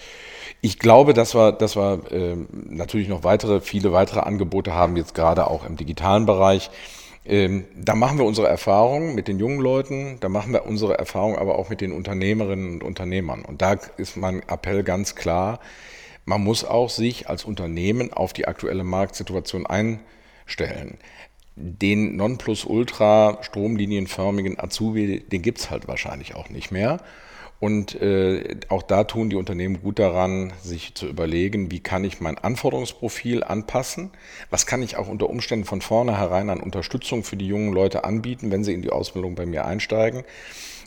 Ich 0.62 0.80
glaube, 0.80 1.14
dass 1.14 1.36
wir, 1.36 1.52
dass 1.52 1.76
wir 1.76 2.00
äh, 2.12 2.36
natürlich 2.52 3.08
noch 3.10 3.24
weitere, 3.24 3.62
viele 3.62 3.92
weitere 3.92 4.22
Angebote 4.22 4.74
haben, 4.74 4.98
jetzt 4.98 5.14
gerade 5.14 5.48
auch 5.48 5.66
im 5.66 5.76
digitalen 5.76 6.26
Bereich. 6.26 6.72
Ähm, 7.26 7.66
da 7.76 7.94
machen 7.94 8.18
wir 8.18 8.26
unsere 8.26 8.48
Erfahrungen 8.48 9.14
mit 9.14 9.28
den 9.28 9.38
jungen 9.38 9.60
Leuten, 9.60 10.18
da 10.22 10.30
machen 10.30 10.54
wir 10.54 10.66
unsere 10.66 10.98
Erfahrungen 10.98 11.38
aber 11.38 11.60
auch 11.60 11.70
mit 11.70 11.82
den 11.82 11.92
Unternehmerinnen 11.92 12.76
und 12.76 12.84
Unternehmern. 12.84 13.44
Und 13.44 13.62
da 13.62 13.74
ist 13.98 14.16
mein 14.16 14.42
Appell 14.48 14.84
ganz 14.84 15.16
klar, 15.16 15.60
man 16.24 16.42
muss 16.44 16.64
auch 16.64 16.90
sich 16.90 17.30
als 17.30 17.44
Unternehmen 17.44 18.14
auf 18.14 18.32
die 18.34 18.48
aktuelle 18.48 18.84
Marktsituation 18.84 19.66
einstellen. 19.66 20.98
Den 21.60 22.16
Nonplusultra 22.16 23.40
stromlinienförmigen 23.42 24.60
Azubi, 24.60 25.22
den 25.22 25.42
gibt 25.42 25.58
es 25.58 25.72
halt 25.72 25.88
wahrscheinlich 25.88 26.36
auch 26.36 26.50
nicht 26.50 26.72
mehr. 26.72 27.00
Und 27.60 28.00
äh, 28.00 28.58
auch 28.70 28.84
da 28.84 29.04
tun 29.04 29.32
die 29.32 29.36
Unternehmen 29.36 29.82
gut 29.82 29.98
daran, 29.98 30.54
sich 30.62 30.94
zu 30.94 31.08
überlegen, 31.08 31.72
wie 31.72 31.80
kann 31.80 32.04
ich 32.04 32.22
mein 32.22 32.38
Anforderungsprofil 32.38 33.44
anpassen? 33.44 34.12
Was 34.52 34.68
kann 34.68 34.84
ich 34.84 34.96
auch 34.98 35.08
unter 35.08 35.28
Umständen 35.28 35.66
von 35.66 35.82
vornherein 35.82 36.52
an 36.52 36.62
Unterstützung 36.62 37.24
für 37.24 37.36
die 37.36 37.48
jungen 37.48 37.74
Leute 37.74 38.04
anbieten, 38.04 38.52
wenn 38.52 38.64
sie 38.64 38.76
in 38.76 38.84
die 38.84 38.92
Ausbildung 38.92 39.34
bei 39.34 39.48
mir 39.48 39.66
einsteigen? 39.66 40.24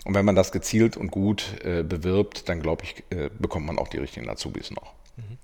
Und 0.04 0.14
wenn 0.14 0.24
man 0.24 0.36
das 0.36 0.52
gezielt 0.52 0.96
und 0.96 1.10
gut 1.10 1.56
äh, 1.64 1.82
bewirbt, 1.82 2.48
dann 2.48 2.62
glaube 2.62 2.84
ich, 2.84 3.02
äh, 3.10 3.30
bekommt 3.36 3.66
man 3.66 3.78
auch 3.78 3.88
die 3.88 3.98
richtigen 3.98 4.30
Azubis 4.30 4.70
noch. 4.70 4.94
Mhm. 5.16 5.38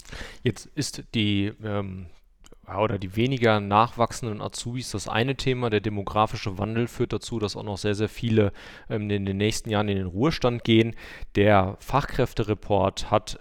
Jetzt 0.45 0.69
ist 0.77 1.03
die 1.13 1.53
ähm, 1.65 2.07
oder 2.75 2.99
die 2.99 3.17
weniger 3.17 3.61
nachwachsenden 3.61 4.41
Azubis 4.41 4.91
das 4.91 5.09
eine 5.09 5.37
Thema. 5.37 5.71
Der 5.71 5.81
demografische 5.81 6.59
Wandel 6.59 6.89
führt 6.89 7.13
dazu, 7.13 7.39
dass 7.39 7.57
auch 7.57 7.63
noch 7.63 7.79
sehr, 7.79 7.95
sehr 7.95 8.09
viele 8.09 8.53
ähm, 8.91 9.09
in 9.11 9.25
den 9.25 9.37
nächsten 9.37 9.71
Jahren 9.71 9.89
in 9.89 9.99
den 9.99 10.07
Ruhestand 10.07 10.65
gehen. 10.65 10.95
Der 11.35 11.77
Fachkräftereport 11.81 13.11
hat 13.11 13.39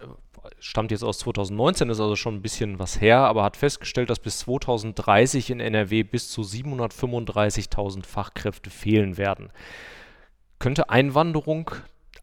stammt 0.60 0.91
jetzt 0.91 1.03
aus 1.03 1.20
2019, 1.20 1.89
ist 1.89 2.00
also 2.00 2.15
schon 2.15 2.36
ein 2.36 2.41
bisschen 2.41 2.79
was 2.79 3.01
her, 3.01 3.20
aber 3.20 3.44
hat 3.44 3.58
festgestellt, 3.58 4.10
dass 4.10 4.20
bis 4.20 4.39
2030 4.39 5.50
in 5.50 5.60
NRW 5.60 6.03
bis 6.03 6.29
zu 6.29 6.41
735.000 6.41 8.05
Fachkräfte 8.05 8.70
fehlen 8.70 9.17
werden. 9.17 9.50
Könnte 10.60 10.89
Einwanderung 10.89 11.72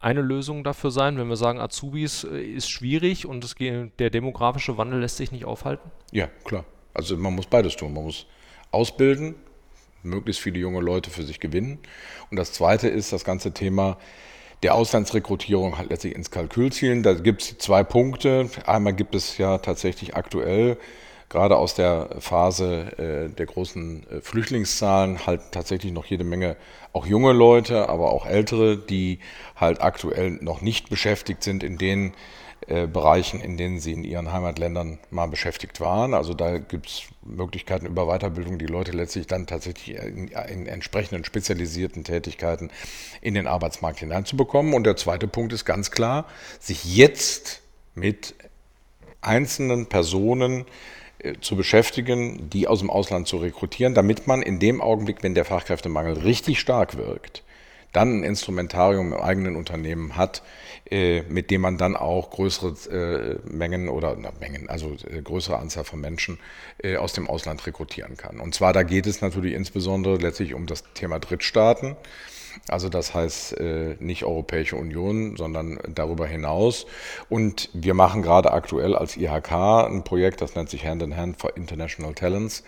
eine 0.01 0.21
Lösung 0.21 0.65
dafür 0.65 0.91
sein, 0.91 1.17
wenn 1.17 1.29
wir 1.29 1.37
sagen, 1.37 1.61
Azubis 1.61 2.25
äh, 2.25 2.43
ist 2.43 2.69
schwierig 2.69 3.27
und 3.27 3.45
es, 3.45 3.55
der 3.55 4.11
demografische 4.11 4.77
Wandel 4.77 5.01
lässt 5.01 5.17
sich 5.17 5.31
nicht 5.31 5.45
aufhalten? 5.45 5.91
Ja, 6.11 6.29
klar. 6.45 6.65
Also 6.95 7.17
man 7.17 7.35
muss 7.35 7.47
beides 7.47 7.77
tun. 7.77 7.95
Man 7.95 8.05
muss 8.05 8.27
ausbilden, 8.71 9.35
möglichst 10.03 10.43
viele 10.43 10.59
junge 10.59 10.81
Leute 10.81 11.11
für 11.11 11.23
sich 11.23 11.41
gewinnen. 11.41 11.79
Und 12.31 12.37
das 12.37 12.53
Zweite 12.53 12.89
ist 12.89 13.13
das 13.13 13.25
ganze 13.25 13.53
Thema 13.53 13.99
der 14.63 14.75
Auslandsrekrutierung 14.75 15.79
halt 15.79 15.91
letztlich 15.91 16.15
ins 16.15 16.31
Kalkül 16.31 16.73
zielen. 16.73 17.03
Da 17.03 17.15
gibt 17.15 17.43
es 17.43 17.59
zwei 17.59 17.83
Punkte. 17.83 18.49
Einmal 18.67 18.93
gibt 18.93 19.15
es 19.15 19.39
ja 19.39 19.59
tatsächlich 19.59 20.15
aktuell 20.15 20.79
gerade 21.33 21.57
aus 21.57 21.75
der 21.75 22.11
Phase 22.19 22.93
äh, 22.99 23.35
der 23.35 23.47
großen 23.47 24.07
äh, 24.07 24.21
Flüchtlingszahlen 24.21 25.27
halt 25.27 25.41
tatsächlich 25.51 25.91
noch 25.91 26.05
jede 26.05 26.25
Menge 26.25 26.57
auch 26.93 27.07
junge 27.07 27.33
Leute, 27.33 27.89
aber 27.89 28.13
auch 28.13 28.27
ältere, 28.27 28.77
die 28.77 29.19
halt 29.57 29.81
aktuell 29.81 30.33
noch 30.43 30.61
nicht 30.61 30.91
beschäftigt 30.91 31.43
sind 31.43 31.63
in 31.63 31.79
den 31.79 32.13
äh, 32.69 32.87
Bereichen, 32.87 33.41
in 33.41 33.57
denen 33.57 33.81
sie 33.81 33.93
in 33.93 34.05
ihren 34.05 34.33
Heimatländern 34.33 34.99
mal 35.11 35.27
beschäftigt 35.27 35.81
waren. 35.81 36.15
Also 36.15 36.33
da 36.33 36.59
gibt 36.59 36.87
es 36.87 37.03
Möglichkeiten 37.23 37.87
über 37.87 38.07
Weiterbildung, 38.07 38.59
die 38.59 38.67
Leute 38.67 38.93
letztlich 38.93 39.27
dann 39.27 39.47
tatsächlich 39.47 39.97
in, 39.97 40.29
in, 40.29 40.67
entsprechenden 40.67 41.25
spezialisierten 41.25 42.05
Tätigkeiten 42.05 42.71
in 43.21 43.35
den 43.35 43.47
Arbeitsmarkt 43.49 43.99
hineinzubekommen. 43.99 44.75
Und 44.75 44.85
der 44.85 44.97
zweite 44.97 45.27
Punkt 45.27 45.53
ist 45.53 45.65
ganz 45.65 45.91
klar, 45.91 46.27
sich 46.61 46.97
jetzt 46.97 47.63
mit 47.95 48.35
einzelnen 49.21 49.87
Personen 49.87 50.65
äh, 51.19 51.35
zu 51.41 51.57
beschäftigen, 51.57 52.49
die 52.51 52.69
aus 52.69 52.79
dem 52.79 52.91
Ausland 52.91 53.27
zu 53.27 53.39
rekrutieren, 53.39 53.95
damit 53.95 54.27
man 54.27 54.41
in 54.41 54.61
dem 54.61 54.81
Augenblick, 54.81 55.23
wenn 55.23 55.35
der 55.35 55.45
Fachkräftemangel 55.45 56.19
richtig 56.19 56.61
stark 56.61 56.97
wirkt, 56.97 57.43
dann 57.93 58.21
ein 58.21 58.25
Instrumentarium 58.25 59.13
im 59.13 59.21
eigenen 59.21 59.57
Unternehmen 59.57 60.17
hat, 60.17 60.43
äh, 60.91 61.23
mit 61.23 61.51
dem 61.51 61.61
man 61.61 61.79
dann 61.79 61.95
auch 61.97 62.31
größere 62.31 63.41
äh, 63.47 63.49
Mengen 63.49 63.89
oder 63.89 64.17
na, 64.19 64.33
Mengen, 64.41 64.69
also 64.69 64.97
äh, 65.11 65.21
größere 65.23 65.59
Anzahl 65.59 65.85
von 65.85 66.01
Menschen 66.01 66.39
aus 66.99 67.13
dem 67.13 67.29
Ausland 67.29 67.65
rekrutieren 67.67 68.17
kann. 68.17 68.41
Und 68.41 68.55
zwar 68.55 68.73
da 68.73 68.83
geht 68.83 69.07
es 69.07 69.21
natürlich 69.21 69.53
insbesondere 69.55 70.17
letztlich 70.17 70.55
um 70.55 70.67
das 70.67 70.83
Thema 70.95 71.21
Drittstaaten. 71.21 71.97
Also 72.67 72.89
das 72.89 73.15
heißt 73.15 73.57
nicht 74.01 74.25
Europäische 74.25 74.77
Union, 74.77 75.37
sondern 75.37 75.79
darüber 75.95 76.27
hinaus. 76.27 76.87
Und 77.29 77.69
wir 77.73 77.95
machen 77.95 78.23
gerade 78.23 78.53
aktuell 78.53 78.97
als 78.97 79.17
IHK 79.17 79.53
ein 79.53 80.03
Projekt, 80.03 80.41
das 80.41 80.57
nennt 80.57 80.71
sich 80.71 80.85
Hand 80.85 81.03
in 81.03 81.17
Hand 81.17 81.39
for 81.39 81.57
International 81.57 82.15
Talents 82.15 82.65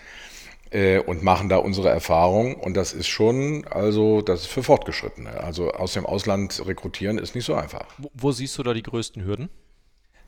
äh, 0.75 0.99
und 0.99 1.23
machen 1.23 1.49
da 1.49 1.57
unsere 1.59 1.89
Erfahrung. 1.89 2.57
Und 2.57 2.77
das 2.77 2.93
ist 2.93 3.07
schon, 3.07 3.65
also 3.71 4.21
das 4.21 4.43
ist 4.43 4.47
für 4.49 4.63
Fortgeschrittene. 4.63 5.43
Also 5.43 5.71
aus 5.71 5.93
dem 5.93 6.05
Ausland 6.05 6.61
rekrutieren 6.67 7.19
ist 7.19 7.35
nicht 7.35 7.45
so 7.45 7.55
einfach. 7.55 7.87
Wo, 7.99 8.11
wo 8.13 8.33
siehst 8.33 8.59
du 8.59 8.63
da 8.63 8.75
die 8.75 8.83
größten 8.83 9.25
Hürden? 9.25 9.49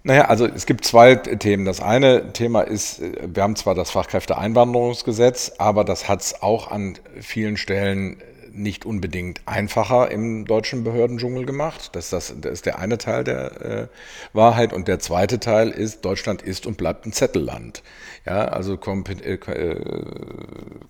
Naja, 0.04 0.26
also 0.26 0.46
es 0.46 0.66
gibt 0.66 0.84
zwei 0.84 1.16
Themen. 1.16 1.64
Das 1.64 1.80
eine 1.80 2.32
Thema 2.32 2.60
ist, 2.62 3.00
äh, 3.00 3.28
wir 3.34 3.42
haben 3.42 3.56
zwar 3.56 3.74
das 3.74 3.90
Fachkräfteeinwanderungsgesetz, 3.90 5.54
aber 5.58 5.84
das 5.84 6.08
hat 6.08 6.20
es 6.22 6.42
auch 6.42 6.70
an 6.70 6.96
vielen 7.20 7.56
Stellen 7.56 8.22
nicht 8.56 8.84
unbedingt 8.84 9.40
einfacher 9.46 10.10
im 10.10 10.44
deutschen 10.44 10.84
Behördendschungel 10.84 11.46
gemacht. 11.46 11.90
Das, 11.92 12.10
das, 12.10 12.34
das 12.40 12.52
ist 12.52 12.66
der 12.66 12.78
eine 12.78 12.98
Teil 12.98 13.24
der 13.24 13.60
äh, 13.60 13.88
Wahrheit. 14.32 14.72
Und 14.72 14.88
der 14.88 14.98
zweite 14.98 15.38
Teil 15.40 15.70
ist, 15.70 16.04
Deutschland 16.04 16.42
ist 16.42 16.66
und 16.66 16.76
bleibt 16.76 17.06
ein 17.06 17.12
Zettelland. 17.12 17.82
Ja, 18.24 18.46
also 18.46 18.74
äh, 18.74 19.34
äh, 19.34 20.04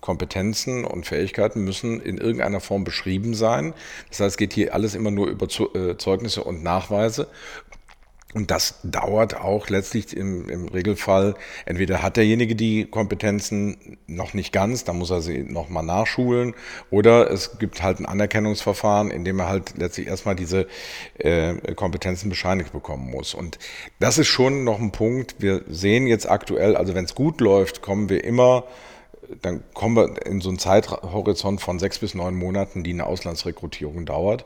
Kompetenzen 0.01 0.85
und 0.85 1.05
Fähigkeiten 1.05 1.63
müssen 1.63 2.01
in 2.01 2.17
irgendeiner 2.17 2.59
Form 2.59 2.83
beschrieben 2.83 3.35
sein. 3.35 3.73
Das 4.09 4.19
heißt, 4.19 4.31
es 4.31 4.37
geht 4.37 4.53
hier 4.53 4.73
alles 4.73 4.95
immer 4.95 5.11
nur 5.11 5.27
über 5.27 5.47
äh, 5.75 5.97
Zeugnisse 5.97 6.43
und 6.43 6.63
Nachweise. 6.63 7.27
Und 8.33 8.51
das 8.51 8.79
dauert 8.83 9.39
auch 9.39 9.69
letztlich 9.69 10.15
im, 10.15 10.49
im, 10.49 10.67
Regelfall. 10.67 11.35
Entweder 11.65 12.01
hat 12.01 12.17
derjenige 12.17 12.55
die 12.55 12.85
Kompetenzen 12.85 13.97
noch 14.05 14.33
nicht 14.33 14.51
ganz, 14.51 14.83
dann 14.83 14.97
muss 14.97 15.11
er 15.11 15.21
sie 15.21 15.43
nochmal 15.43 15.83
nachschulen, 15.83 16.53
oder 16.91 17.31
es 17.31 17.57
gibt 17.57 17.81
halt 17.81 17.99
ein 17.99 18.05
Anerkennungsverfahren, 18.05 19.11
in 19.11 19.23
dem 19.23 19.39
er 19.39 19.47
halt 19.47 19.77
letztlich 19.77 20.07
erstmal 20.07 20.35
diese 20.35 20.67
äh, 21.19 21.55
Kompetenzen 21.73 22.29
bescheinigt 22.29 22.73
bekommen 22.73 23.09
muss. 23.09 23.33
Und 23.33 23.59
das 23.99 24.17
ist 24.17 24.27
schon 24.27 24.65
noch 24.65 24.79
ein 24.79 24.91
Punkt. 24.91 25.35
Wir 25.39 25.63
sehen 25.69 26.05
jetzt 26.05 26.29
aktuell, 26.29 26.75
also 26.75 26.95
wenn 26.95 27.05
es 27.05 27.15
gut 27.15 27.39
läuft, 27.39 27.81
kommen 27.81 28.09
wir 28.09 28.25
immer 28.25 28.65
dann 29.41 29.61
kommen 29.73 29.95
wir 29.95 30.25
in 30.25 30.39
so 30.39 30.47
einen 30.47 30.57
Zeithorizont 30.57 31.59
von 31.59 31.79
sechs 31.79 31.99
bis 31.99 32.13
neun 32.13 32.35
Monaten, 32.35 32.83
die 32.83 32.91
eine 32.91 33.05
Auslandsrekrutierung 33.05 34.05
dauert. 34.05 34.45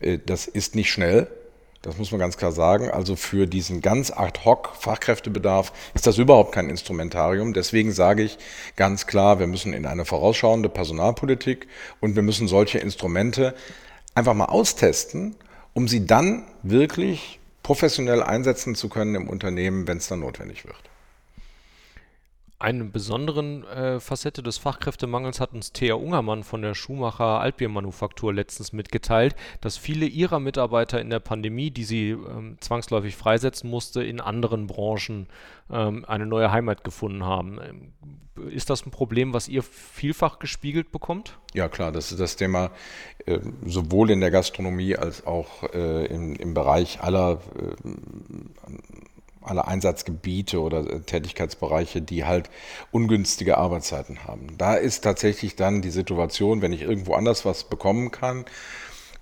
Äh, 0.00 0.18
das 0.24 0.46
ist 0.46 0.74
nicht 0.74 0.90
schnell. 0.90 1.28
Das 1.82 1.98
muss 1.98 2.10
man 2.10 2.20
ganz 2.20 2.36
klar 2.36 2.52
sagen. 2.52 2.90
Also 2.90 3.16
für 3.16 3.46
diesen 3.46 3.80
ganz 3.80 4.10
ad 4.10 4.40
hoc 4.44 4.72
Fachkräftebedarf 4.78 5.72
ist 5.94 6.06
das 6.06 6.18
überhaupt 6.18 6.52
kein 6.52 6.70
Instrumentarium. 6.70 7.52
Deswegen 7.52 7.92
sage 7.92 8.22
ich 8.22 8.38
ganz 8.76 9.06
klar, 9.06 9.38
wir 9.40 9.46
müssen 9.46 9.74
in 9.74 9.84
eine 9.84 10.04
vorausschauende 10.04 10.68
Personalpolitik 10.68 11.66
und 12.00 12.14
wir 12.14 12.22
müssen 12.22 12.48
solche 12.48 12.78
Instrumente 12.78 13.54
einfach 14.14 14.34
mal 14.34 14.46
austesten 14.46 15.36
um 15.74 15.88
sie 15.88 16.06
dann 16.06 16.44
wirklich 16.62 17.40
professionell 17.62 18.22
einsetzen 18.22 18.74
zu 18.74 18.88
können 18.88 19.14
im 19.14 19.28
Unternehmen, 19.28 19.86
wenn 19.86 19.98
es 19.98 20.08
dann 20.08 20.20
notwendig 20.20 20.64
wird. 20.64 20.91
Eine 22.62 22.84
besonderen 22.84 23.64
äh, 23.64 23.98
Facette 23.98 24.40
des 24.40 24.56
Fachkräftemangels 24.56 25.40
hat 25.40 25.52
uns 25.52 25.72
Thea 25.72 25.96
Ungermann 25.96 26.44
von 26.44 26.62
der 26.62 26.74
Schumacher 26.74 27.40
Altbiermanufaktur 27.40 28.32
letztens 28.32 28.72
mitgeteilt, 28.72 29.34
dass 29.60 29.76
viele 29.76 30.06
ihrer 30.06 30.38
Mitarbeiter 30.38 31.00
in 31.00 31.10
der 31.10 31.18
Pandemie, 31.18 31.72
die 31.72 31.82
sie 31.82 32.10
ähm, 32.10 32.58
zwangsläufig 32.60 33.16
freisetzen 33.16 33.68
musste, 33.68 34.04
in 34.04 34.20
anderen 34.20 34.68
Branchen 34.68 35.26
ähm, 35.72 36.04
eine 36.06 36.24
neue 36.24 36.52
Heimat 36.52 36.84
gefunden 36.84 37.24
haben. 37.24 37.58
Ähm, 37.60 37.92
ist 38.52 38.70
das 38.70 38.86
ein 38.86 38.92
Problem, 38.92 39.34
was 39.34 39.48
ihr 39.48 39.64
vielfach 39.64 40.38
gespiegelt 40.38 40.92
bekommt? 40.92 41.40
Ja 41.54 41.68
klar, 41.68 41.90
das 41.90 42.12
ist 42.12 42.20
das 42.20 42.36
Thema 42.36 42.70
äh, 43.26 43.40
sowohl 43.66 44.12
in 44.12 44.20
der 44.20 44.30
Gastronomie 44.30 44.94
als 44.94 45.26
auch 45.26 45.64
äh, 45.74 46.06
im, 46.06 46.36
im 46.36 46.54
Bereich 46.54 47.02
aller 47.02 47.40
äh, 47.58 47.90
alle 49.44 49.66
Einsatzgebiete 49.66 50.60
oder 50.60 50.80
äh, 50.88 51.00
Tätigkeitsbereiche, 51.00 52.02
die 52.02 52.24
halt 52.24 52.50
ungünstige 52.90 53.58
Arbeitszeiten 53.58 54.24
haben. 54.24 54.56
Da 54.58 54.74
ist 54.74 55.02
tatsächlich 55.02 55.56
dann 55.56 55.82
die 55.82 55.90
Situation, 55.90 56.62
wenn 56.62 56.72
ich 56.72 56.82
irgendwo 56.82 57.14
anders 57.14 57.44
was 57.44 57.64
bekommen 57.64 58.10
kann, 58.10 58.44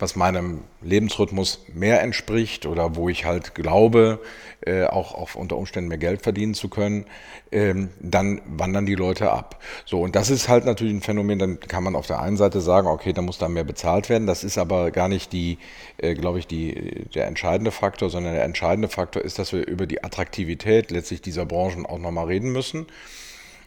was 0.01 0.17
meinem 0.17 0.63
Lebensrhythmus 0.83 1.65
mehr 1.73 2.03
entspricht 2.03 2.67
oder 2.67 2.97
wo 2.97 3.09
ich 3.09 3.25
halt 3.25 3.55
glaube, 3.55 4.21
äh, 4.67 4.85
auch, 4.85 5.15
auch 5.15 5.35
unter 5.35 5.57
Umständen 5.57 5.89
mehr 5.89 5.99
Geld 5.99 6.23
verdienen 6.23 6.55
zu 6.55 6.69
können, 6.69 7.07
ähm, 7.53 7.91
dann 8.01 8.41
wandern 8.47 8.87
die 8.87 8.95
Leute 8.95 9.31
ab. 9.31 9.63
So, 9.85 10.01
und 10.01 10.17
das 10.17 10.31
ist 10.31 10.49
halt 10.49 10.65
natürlich 10.65 10.95
ein 10.95 11.01
Phänomen, 11.01 11.39
dann 11.39 11.61
kann 11.61 11.83
man 11.83 11.97
auf 11.97 12.07
der 12.07 12.21
einen 12.21 12.37
Seite 12.37 12.61
sagen, 12.61 12.87
okay, 12.87 13.13
da 13.13 13.23
muss 13.23 13.39
da 13.39 13.49
mehr 13.49 13.65
bezahlt 13.65 14.09
werden. 14.09 14.27
Das 14.27 14.45
ist 14.45 14.59
aber 14.59 14.91
gar 14.91 15.09
nicht 15.09 15.33
die, 15.33 15.59
äh, 15.99 16.15
glaube 16.15 16.39
ich, 16.39 16.47
die, 16.47 17.07
der 17.15 17.27
entscheidende 17.27 17.71
Faktor, 17.71 18.11
sondern 18.11 18.35
der 18.35 18.45
entscheidende 18.45 18.89
Faktor 18.89 19.23
ist, 19.23 19.39
dass 19.39 19.53
wir 19.53 19.67
über 19.67 19.87
die 19.87 20.05
Attraktivität 20.05 20.91
letztlich 20.91 21.23
dieser 21.23 21.47
Branchen 21.47 21.87
auch 21.87 21.99
nochmal 21.99 22.27
reden 22.27 22.53
müssen. 22.53 22.87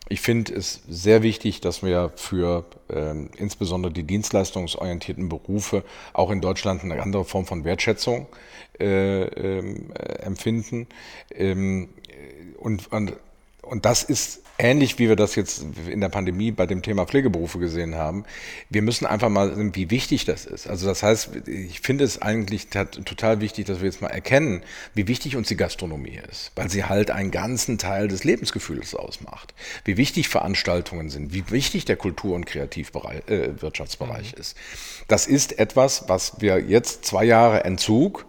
Ich 0.09 0.21
finde 0.21 0.53
es 0.53 0.81
sehr 0.87 1.23
wichtig, 1.23 1.61
dass 1.61 1.81
wir 1.81 2.11
für 2.15 2.65
äh, 2.89 3.15
insbesondere 3.37 3.91
die 3.91 4.03
dienstleistungsorientierten 4.03 5.29
Berufe 5.29 5.83
auch 6.11 6.29
in 6.29 6.41
Deutschland 6.41 6.83
eine 6.83 7.01
andere 7.01 7.23
Form 7.23 7.45
von 7.45 7.63
Wertschätzung 7.63 8.27
äh, 8.79 9.23
ähm, 9.23 9.91
äh, 9.93 10.23
empfinden. 10.23 10.87
Ähm, 11.33 11.89
und, 12.57 12.91
und, 12.91 13.13
und 13.61 13.85
das 13.85 14.03
ist 14.03 14.42
ähnlich 14.63 14.97
wie 14.97 15.09
wir 15.09 15.15
das 15.15 15.35
jetzt 15.35 15.63
in 15.87 16.01
der 16.01 16.09
Pandemie 16.09 16.51
bei 16.51 16.65
dem 16.65 16.81
Thema 16.81 17.05
Pflegeberufe 17.05 17.59
gesehen 17.59 17.95
haben, 17.95 18.23
wir 18.69 18.81
müssen 18.81 19.05
einfach 19.05 19.29
mal 19.29 19.53
sehen, 19.53 19.75
wie 19.75 19.91
wichtig 19.91 20.25
das 20.25 20.45
ist. 20.45 20.67
Also 20.67 20.87
das 20.87 21.03
heißt, 21.03 21.47
ich 21.47 21.81
finde 21.81 22.05
es 22.05 22.21
eigentlich 22.21 22.69
total 22.69 23.41
wichtig, 23.41 23.65
dass 23.65 23.79
wir 23.79 23.85
jetzt 23.85 24.01
mal 24.01 24.07
erkennen, 24.07 24.63
wie 24.93 25.07
wichtig 25.07 25.35
uns 25.35 25.49
die 25.49 25.57
Gastronomie 25.57 26.19
ist, 26.31 26.51
weil 26.55 26.69
sie 26.69 26.85
halt 26.85 27.11
einen 27.11 27.31
ganzen 27.31 27.77
Teil 27.77 28.07
des 28.07 28.23
Lebensgefühls 28.23 28.95
ausmacht. 28.95 29.53
Wie 29.83 29.97
wichtig 29.97 30.29
Veranstaltungen 30.29 31.09
sind, 31.09 31.33
wie 31.33 31.43
wichtig 31.51 31.85
der 31.85 31.97
Kultur- 31.97 32.35
und 32.35 32.45
Kreativwirtschaftsbereich 32.45 34.33
äh, 34.33 34.35
mhm. 34.35 34.41
ist. 34.41 34.57
Das 35.07 35.27
ist 35.27 35.59
etwas, 35.59 36.05
was 36.07 36.39
wir 36.39 36.59
jetzt 36.59 37.05
zwei 37.05 37.25
Jahre 37.25 37.65
Entzug 37.65 38.25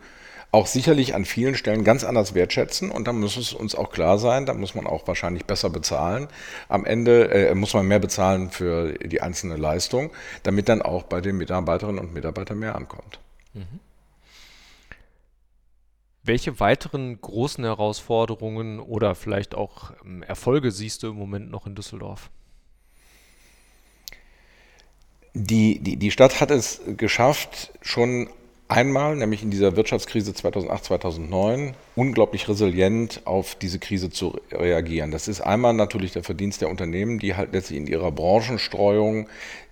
auch 0.55 0.69
sicherlich 0.69 1.17
an 1.17 1.25
vielen 1.25 1.57
Stellen 1.57 1.83
ganz 1.83 2.05
anders 2.05 2.33
wertschätzen 2.33 2.93
und 2.93 3.09
dann 3.09 3.19
muss 3.19 3.37
es 3.37 3.53
uns 3.53 3.75
auch 3.75 3.91
klar 3.91 4.19
sein, 4.19 4.47
da 4.47 4.55
muss 4.55 4.77
man 4.77 4.87
auch 4.87 5.05
wahrscheinlich 5.09 5.47
besser 5.47 5.69
bezahlen. 5.69 6.29
Am 6.69 6.85
Ende 6.85 7.29
äh, 7.31 7.55
muss 7.57 7.75
man 7.75 7.89
mehr 7.89 7.99
bezahlen 7.99 8.51
für 8.51 8.93
die 8.93 9.21
einzelne 9.21 9.57
Leistung, 9.57 10.13
damit 10.45 10.69
dann 10.69 10.81
auch 10.81 11.03
bei 11.03 11.21
den 11.21 11.37
Mitarbeiterinnen 11.39 11.99
und 11.99 12.15
Mitarbeitern 12.15 12.61
mehr 12.61 12.77
ankommt. 12.77 13.19
Mhm. 13.53 13.81
Welche 16.23 16.61
weiteren 16.61 17.21
großen 17.21 17.65
Herausforderungen 17.65 18.79
oder 18.79 19.17
vielleicht 19.17 19.57
auch 19.57 19.91
ähm, 20.05 20.23
Erfolge 20.23 20.71
siehst 20.71 21.03
du 21.03 21.09
im 21.09 21.17
Moment 21.17 21.51
noch 21.51 21.67
in 21.67 21.75
Düsseldorf? 21.75 22.31
Die, 25.35 25.81
die, 25.81 25.97
die 25.97 26.13
Stadt 26.13 26.41
hat 26.41 26.53
es 26.53 26.81
geschafft, 26.97 27.73
schon 27.83 28.29
Einmal, 28.67 29.15
nämlich 29.15 29.43
in 29.43 29.51
dieser 29.51 29.77
Wirtschaftskrise 29.77 30.33
2008, 30.33 30.85
2009, 30.85 31.75
unglaublich 31.97 32.49
resilient 32.49 33.21
auf 33.27 33.57
diese 33.57 33.79
Krise 33.79 34.09
zu 34.09 34.39
reagieren. 34.51 35.11
Das 35.11 35.29
ist 35.29 35.43
einmal 35.43 35.75
natürlich 35.75 36.13
der 36.13 36.25
Verdienst 36.25 36.63
der 36.63 36.71
Unternehmen, 36.71 37.19
die 37.19 37.37
halt 37.37 37.53
letztlich 37.53 37.79
in 37.79 37.87
ihrer 37.87 38.11
Branchenstreuung 38.11 39.29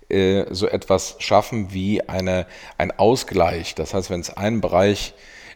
äh, 0.09 0.45
so 0.51 0.67
etwas 0.67 1.15
schaffen 1.17 1.73
wie 1.73 2.07
eine, 2.07 2.45
ein 2.77 2.91
Ausgleich. 2.91 3.73
Das 3.73 3.95
heißt, 3.95 4.11
wenn 4.11 4.19
es 4.19 4.29
einen 4.29 4.61
Bereich 4.61 5.15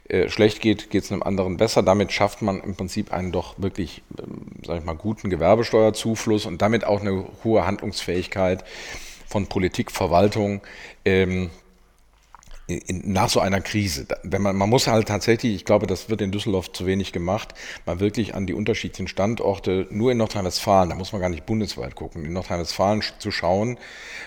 äh, 0.09 0.29
schlecht 0.29 0.61
geht, 0.61 0.89
geht 0.89 1.03
es 1.03 1.11
einem 1.11 1.21
anderen 1.21 1.57
besser. 1.57 1.83
Damit 1.83 2.11
schafft 2.11 2.41
man 2.41 2.61
im 2.61 2.75
Prinzip 2.75 3.13
einen 3.13 3.31
doch 3.31 3.53
wirklich, 3.57 4.01
ähm, 4.17 4.47
sag 4.65 4.79
ich 4.79 4.85
mal, 4.85 4.95
guten 4.95 5.29
Gewerbesteuerzufluss 5.29 6.47
und 6.47 6.63
damit 6.63 6.85
auch 6.85 7.01
eine 7.01 7.25
hohe 7.43 7.67
Handlungsfähigkeit 7.67 8.63
von 9.27 9.45
Politik, 9.45 9.91
Verwaltung. 9.91 10.61
Ähm, 11.05 11.51
in, 12.67 13.13
nach 13.13 13.29
so 13.29 13.39
einer 13.39 13.61
Krise. 13.61 14.05
Wenn 14.23 14.41
man, 14.41 14.55
man 14.55 14.69
muss 14.69 14.87
halt 14.87 15.07
tatsächlich, 15.07 15.55
ich 15.55 15.65
glaube, 15.65 15.87
das 15.87 16.09
wird 16.09 16.21
in 16.21 16.31
Düsseldorf 16.31 16.71
zu 16.73 16.85
wenig 16.85 17.13
gemacht, 17.13 17.53
mal 17.85 18.01
wirklich 18.01 18.35
an 18.35 18.45
die 18.45 18.53
unterschiedlichen 18.53 19.07
Standorte, 19.07 19.87
nur 19.89 20.11
in 20.11 20.17
Nordrhein-Westfalen, 20.17 20.89
da 20.89 20.95
muss 20.95 21.13
man 21.13 21.21
gar 21.21 21.29
nicht 21.29 21.45
bundesweit 21.45 21.95
gucken, 21.95 22.25
in 22.25 22.33
Nordrhein-Westfalen 22.33 23.01
zu 23.19 23.31
schauen, 23.31 23.77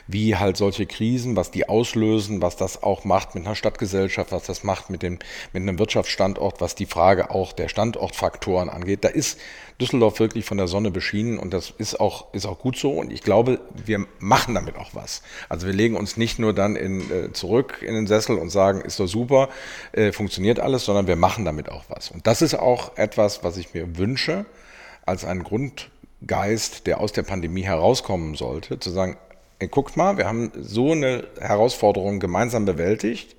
wie 0.07 0.37
halt 0.37 0.57
solche 0.57 0.87
Krisen, 0.87 1.37
was 1.37 1.50
die 1.50 1.68
auslösen, 1.68 2.40
was 2.40 2.57
das 2.57 2.83
auch 2.83 3.05
macht 3.05 3.35
mit 3.35 3.44
einer 3.44 3.55
Stadtgesellschaft, 3.55 4.33
was 4.33 4.44
das 4.44 4.64
macht 4.64 4.88
mit, 4.88 5.03
dem, 5.03 5.18
mit 5.53 5.62
einem 5.62 5.79
Wirtschaftsstandort, 5.79 6.62
was 6.62 6.74
die 6.74 6.87
Frage 6.87 7.31
auch 7.31 7.53
der 7.53 7.68
Standortfaktoren 7.68 8.70
angeht. 8.70 9.05
Da 9.05 9.09
ist 9.09 9.38
Düsseldorf 9.81 10.20
wirklich 10.20 10.44
von 10.44 10.59
der 10.59 10.68
Sonne 10.68 10.90
beschienen 10.90 11.38
und 11.38 11.55
das 11.55 11.72
ist 11.76 11.98
auch, 12.00 12.33
ist 12.35 12.46
auch 12.46 12.59
gut 12.59 12.76
so 12.76 12.92
und 12.92 13.12
ich 13.12 13.22
glaube, 13.22 13.61
wir 13.85 14.07
machen 14.18 14.55
damit 14.55 14.76
auch 14.76 14.90
was. 14.94 15.22
Also 15.48 15.66
wir 15.66 15.72
legen 15.72 15.96
uns 15.96 16.16
nicht 16.16 16.38
nur 16.38 16.53
dann 16.53 16.76
in, 16.76 17.11
äh, 17.11 17.33
zurück 17.33 17.83
in 17.83 17.94
den 17.94 18.07
Sessel 18.07 18.30
und 18.38 18.51
sagen, 18.51 18.81
ist 18.81 19.01
doch 19.01 19.07
super, 19.07 19.49
äh, 19.93 20.12
funktioniert 20.12 20.61
alles, 20.61 20.85
sondern 20.85 21.07
wir 21.07 21.16
machen 21.16 21.45
damit 21.45 21.71
auch 21.71 21.85
was. 21.88 22.11
Und 22.11 22.27
das 22.27 22.43
ist 22.43 22.55
auch 22.55 22.97
etwas, 22.97 23.43
was 23.45 23.57
ich 23.57 23.75
mir 23.75 23.97
wünsche 23.97 24.47
als 25.07 25.25
einen 25.25 25.43
Grundgeist, 25.43 26.87
der 26.87 27.01
aus 27.01 27.12
der 27.12 27.23
Pandemie 27.23 27.62
herauskommen 27.62 28.35
sollte, 28.35 28.79
zu 28.79 28.90
sagen, 28.90 29.16
ey, 29.59 29.69
guckt 29.69 29.97
mal, 29.97 30.16
wir 30.16 30.27
haben 30.27 30.53
so 30.59 30.93
eine 30.93 31.27
Herausforderung 31.40 32.21
gemeinsam 32.21 32.64
bewältigt. 32.64 33.37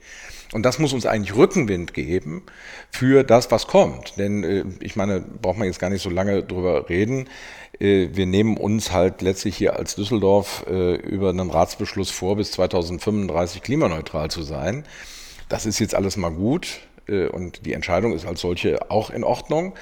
Und 0.53 0.63
das 0.63 0.79
muss 0.79 0.93
uns 0.93 1.05
eigentlich 1.05 1.35
Rückenwind 1.35 1.93
geben 1.93 2.43
für 2.91 3.23
das, 3.23 3.51
was 3.51 3.67
kommt. 3.67 4.17
Denn 4.17 4.43
äh, 4.43 4.65
ich 4.81 4.95
meine, 4.95 5.21
braucht 5.21 5.57
man 5.57 5.67
jetzt 5.67 5.79
gar 5.79 5.89
nicht 5.89 6.01
so 6.01 6.09
lange 6.09 6.43
drüber 6.43 6.89
reden. 6.89 7.27
Äh, 7.79 8.09
wir 8.13 8.25
nehmen 8.25 8.57
uns 8.57 8.91
halt 8.91 9.21
letztlich 9.21 9.55
hier 9.55 9.77
als 9.77 9.95
Düsseldorf 9.95 10.65
äh, 10.69 10.95
über 10.95 11.29
einen 11.29 11.49
Ratsbeschluss 11.49 12.11
vor, 12.11 12.35
bis 12.35 12.51
2035 12.51 13.61
klimaneutral 13.61 14.29
zu 14.29 14.43
sein. 14.43 14.83
Das 15.47 15.65
ist 15.65 15.79
jetzt 15.79 15.95
alles 15.95 16.17
mal 16.17 16.31
gut 16.31 16.81
und 17.07 17.65
die 17.65 17.73
Entscheidung 17.73 18.13
ist 18.13 18.25
als 18.25 18.41
solche 18.41 18.89
auch 18.89 19.09
in 19.09 19.23
Ordnung. 19.23 19.73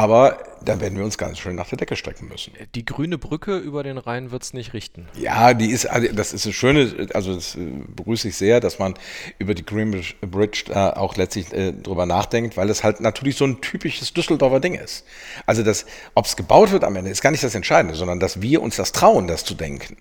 Aber 0.00 0.38
dann 0.64 0.80
werden 0.80 0.96
wir 0.96 1.04
uns 1.04 1.18
ganz 1.18 1.38
schön 1.38 1.56
nach 1.56 1.68
der 1.68 1.76
Decke 1.76 1.96
strecken 1.96 2.28
müssen. 2.28 2.54
Die 2.74 2.84
grüne 2.84 3.18
Brücke 3.18 3.58
über 3.58 3.82
den 3.82 3.98
Rhein 3.98 4.30
wird 4.30 4.42
es 4.42 4.54
nicht 4.54 4.72
richten. 4.72 5.06
Ja, 5.14 5.52
die 5.52 5.70
ist, 5.70 5.84
also 5.84 6.08
das 6.12 6.32
ist 6.32 6.46
das 6.46 6.54
Schöne, 6.54 7.08
also 7.12 7.34
das 7.34 7.56
äh, 7.56 7.58
begrüße 7.88 8.28
ich 8.28 8.36
sehr, 8.36 8.60
dass 8.60 8.78
man 8.78 8.94
über 9.38 9.54
die 9.54 9.64
Green 9.64 10.02
Bridge 10.22 10.64
äh, 10.70 10.74
auch 10.74 11.16
letztlich 11.16 11.52
äh, 11.52 11.72
drüber 11.72 12.06
nachdenkt, 12.06 12.56
weil 12.56 12.70
es 12.70 12.84
halt 12.84 13.00
natürlich 13.00 13.36
so 13.36 13.44
ein 13.44 13.60
typisches 13.60 14.14
Düsseldorfer 14.14 14.60
Ding 14.60 14.74
ist. 14.74 15.04
Also 15.44 15.62
das, 15.62 15.84
ob 16.14 16.24
es 16.24 16.36
gebaut 16.36 16.70
wird 16.70 16.84
am 16.84 16.96
Ende, 16.96 17.10
ist 17.10 17.20
gar 17.20 17.30
nicht 17.30 17.44
das 17.44 17.54
Entscheidende, 17.54 17.94
sondern 17.94 18.20
dass 18.20 18.40
wir 18.40 18.62
uns 18.62 18.76
das 18.76 18.92
trauen, 18.92 19.26
das 19.26 19.44
zu 19.44 19.54
denken. 19.54 19.96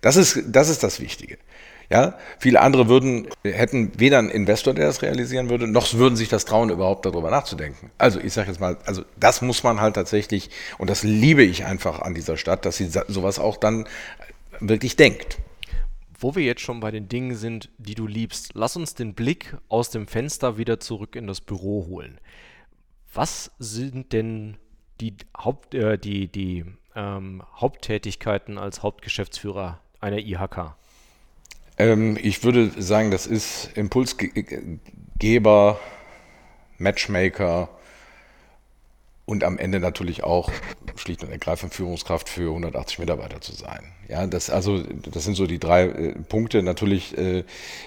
Das 0.00 0.16
ist, 0.16 0.42
das 0.46 0.68
ist 0.68 0.82
das 0.82 1.00
Wichtige. 1.00 1.38
Ja, 1.90 2.18
viele 2.38 2.60
andere 2.60 2.88
würden, 2.88 3.28
hätten 3.42 3.92
weder 3.98 4.18
einen 4.18 4.30
Investor, 4.30 4.74
der 4.74 4.86
das 4.86 5.02
realisieren 5.02 5.50
würde, 5.50 5.66
noch 5.66 5.92
würden 5.94 6.16
sich 6.16 6.28
das 6.28 6.44
trauen, 6.44 6.70
überhaupt 6.70 7.04
darüber 7.04 7.30
nachzudenken. 7.30 7.90
Also 7.98 8.20
ich 8.20 8.32
sage 8.32 8.48
jetzt 8.48 8.60
mal, 8.60 8.78
also 8.86 9.02
das 9.16 9.42
muss 9.42 9.62
man 9.62 9.80
halt 9.80 9.94
tatsächlich, 9.94 10.50
und 10.78 10.88
das 10.88 11.02
liebe 11.02 11.42
ich 11.42 11.64
einfach 11.64 12.00
an 12.00 12.14
dieser 12.14 12.36
Stadt, 12.36 12.64
dass 12.64 12.78
sie 12.78 12.88
sowas 13.08 13.38
auch 13.38 13.56
dann 13.56 13.86
wirklich 14.60 14.96
denkt. 14.96 15.38
Wo 16.18 16.34
wir 16.34 16.44
jetzt 16.44 16.62
schon 16.62 16.80
bei 16.80 16.90
den 16.90 17.08
Dingen 17.08 17.36
sind, 17.36 17.68
die 17.76 17.94
du 17.94 18.06
liebst, 18.06 18.52
lass 18.54 18.76
uns 18.76 18.94
den 18.94 19.14
Blick 19.14 19.56
aus 19.68 19.90
dem 19.90 20.06
Fenster 20.06 20.56
wieder 20.56 20.80
zurück 20.80 21.16
in 21.16 21.26
das 21.26 21.40
Büro 21.40 21.86
holen. 21.86 22.18
Was 23.12 23.50
sind 23.58 24.12
denn 24.12 24.56
die, 25.00 25.16
Haupt, 25.36 25.74
äh, 25.74 25.98
die, 25.98 26.28
die 26.28 26.64
ähm, 26.96 27.42
Haupttätigkeiten 27.56 28.58
als 28.58 28.82
Hauptgeschäftsführer 28.82 29.80
einer 30.00 30.18
IHK? 30.18 30.76
Ähm, 31.78 32.16
ich 32.20 32.44
würde 32.44 32.70
sagen, 32.80 33.10
das 33.10 33.26
ist 33.26 33.70
Impulsgeber, 33.74 35.80
Matchmaker 36.78 37.68
und 39.26 39.42
am 39.42 39.58
Ende 39.58 39.80
natürlich 39.80 40.22
auch 40.22 40.50
schlicht 40.96 41.22
und 41.22 41.30
ergreifend 41.30 41.74
Führungskraft 41.74 42.28
für 42.28 42.50
180 42.50 42.98
Mitarbeiter 42.98 43.40
zu 43.40 43.52
sein. 43.52 43.92
Ja, 44.08 44.26
das 44.26 44.50
also 44.50 44.82
das 44.82 45.24
sind 45.24 45.34
so 45.34 45.46
die 45.46 45.58
drei 45.58 45.86
äh, 45.86 46.12
Punkte. 46.12 46.62
Natürlich 46.62 47.16
äh, 47.16 47.44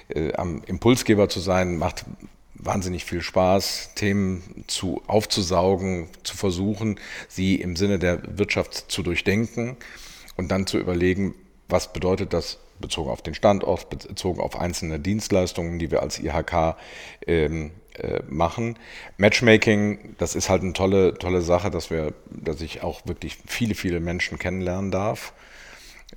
äh, 0.09 0.33
am 0.33 0.63
Impulsgeber 0.65 1.29
zu 1.29 1.39
sein 1.39 1.77
macht 1.77 2.05
wahnsinnig 2.55 3.05
viel 3.05 3.21
Spaß, 3.21 3.91
Themen 3.93 4.65
zu 4.67 5.01
aufzusaugen, 5.05 6.09
zu 6.23 6.35
versuchen, 6.35 6.99
sie 7.27 7.55
im 7.55 7.75
Sinne 7.75 7.99
der 7.99 8.37
Wirtschaft 8.37 8.91
zu 8.91 9.03
durchdenken 9.03 9.77
und 10.37 10.49
dann 10.49 10.65
zu 10.65 10.79
überlegen, 10.79 11.35
was 11.69 11.93
bedeutet 11.93 12.33
das 12.33 12.57
bezogen 12.79 13.09
auf 13.09 13.21
den 13.21 13.33
Standort, 13.33 13.89
bezogen 13.89 14.39
auf 14.39 14.59
einzelne 14.59 14.99
Dienstleistungen, 14.99 15.79
die 15.79 15.91
wir 15.91 16.01
als 16.01 16.19
IHK 16.19 16.75
ähm, 17.25 17.71
äh, 17.97 18.21
machen. 18.29 18.77
Matchmaking, 19.17 20.15
das 20.17 20.35
ist 20.35 20.49
halt 20.49 20.61
eine 20.61 20.73
tolle, 20.73 21.17
tolle 21.17 21.41
Sache, 21.41 21.71
dass 21.71 21.89
wir, 21.89 22.13
dass 22.29 22.61
ich 22.61 22.83
auch 22.83 23.01
wirklich 23.05 23.37
viele, 23.47 23.75
viele 23.75 23.99
Menschen 23.99 24.37
kennenlernen 24.37 24.91
darf. 24.91 25.33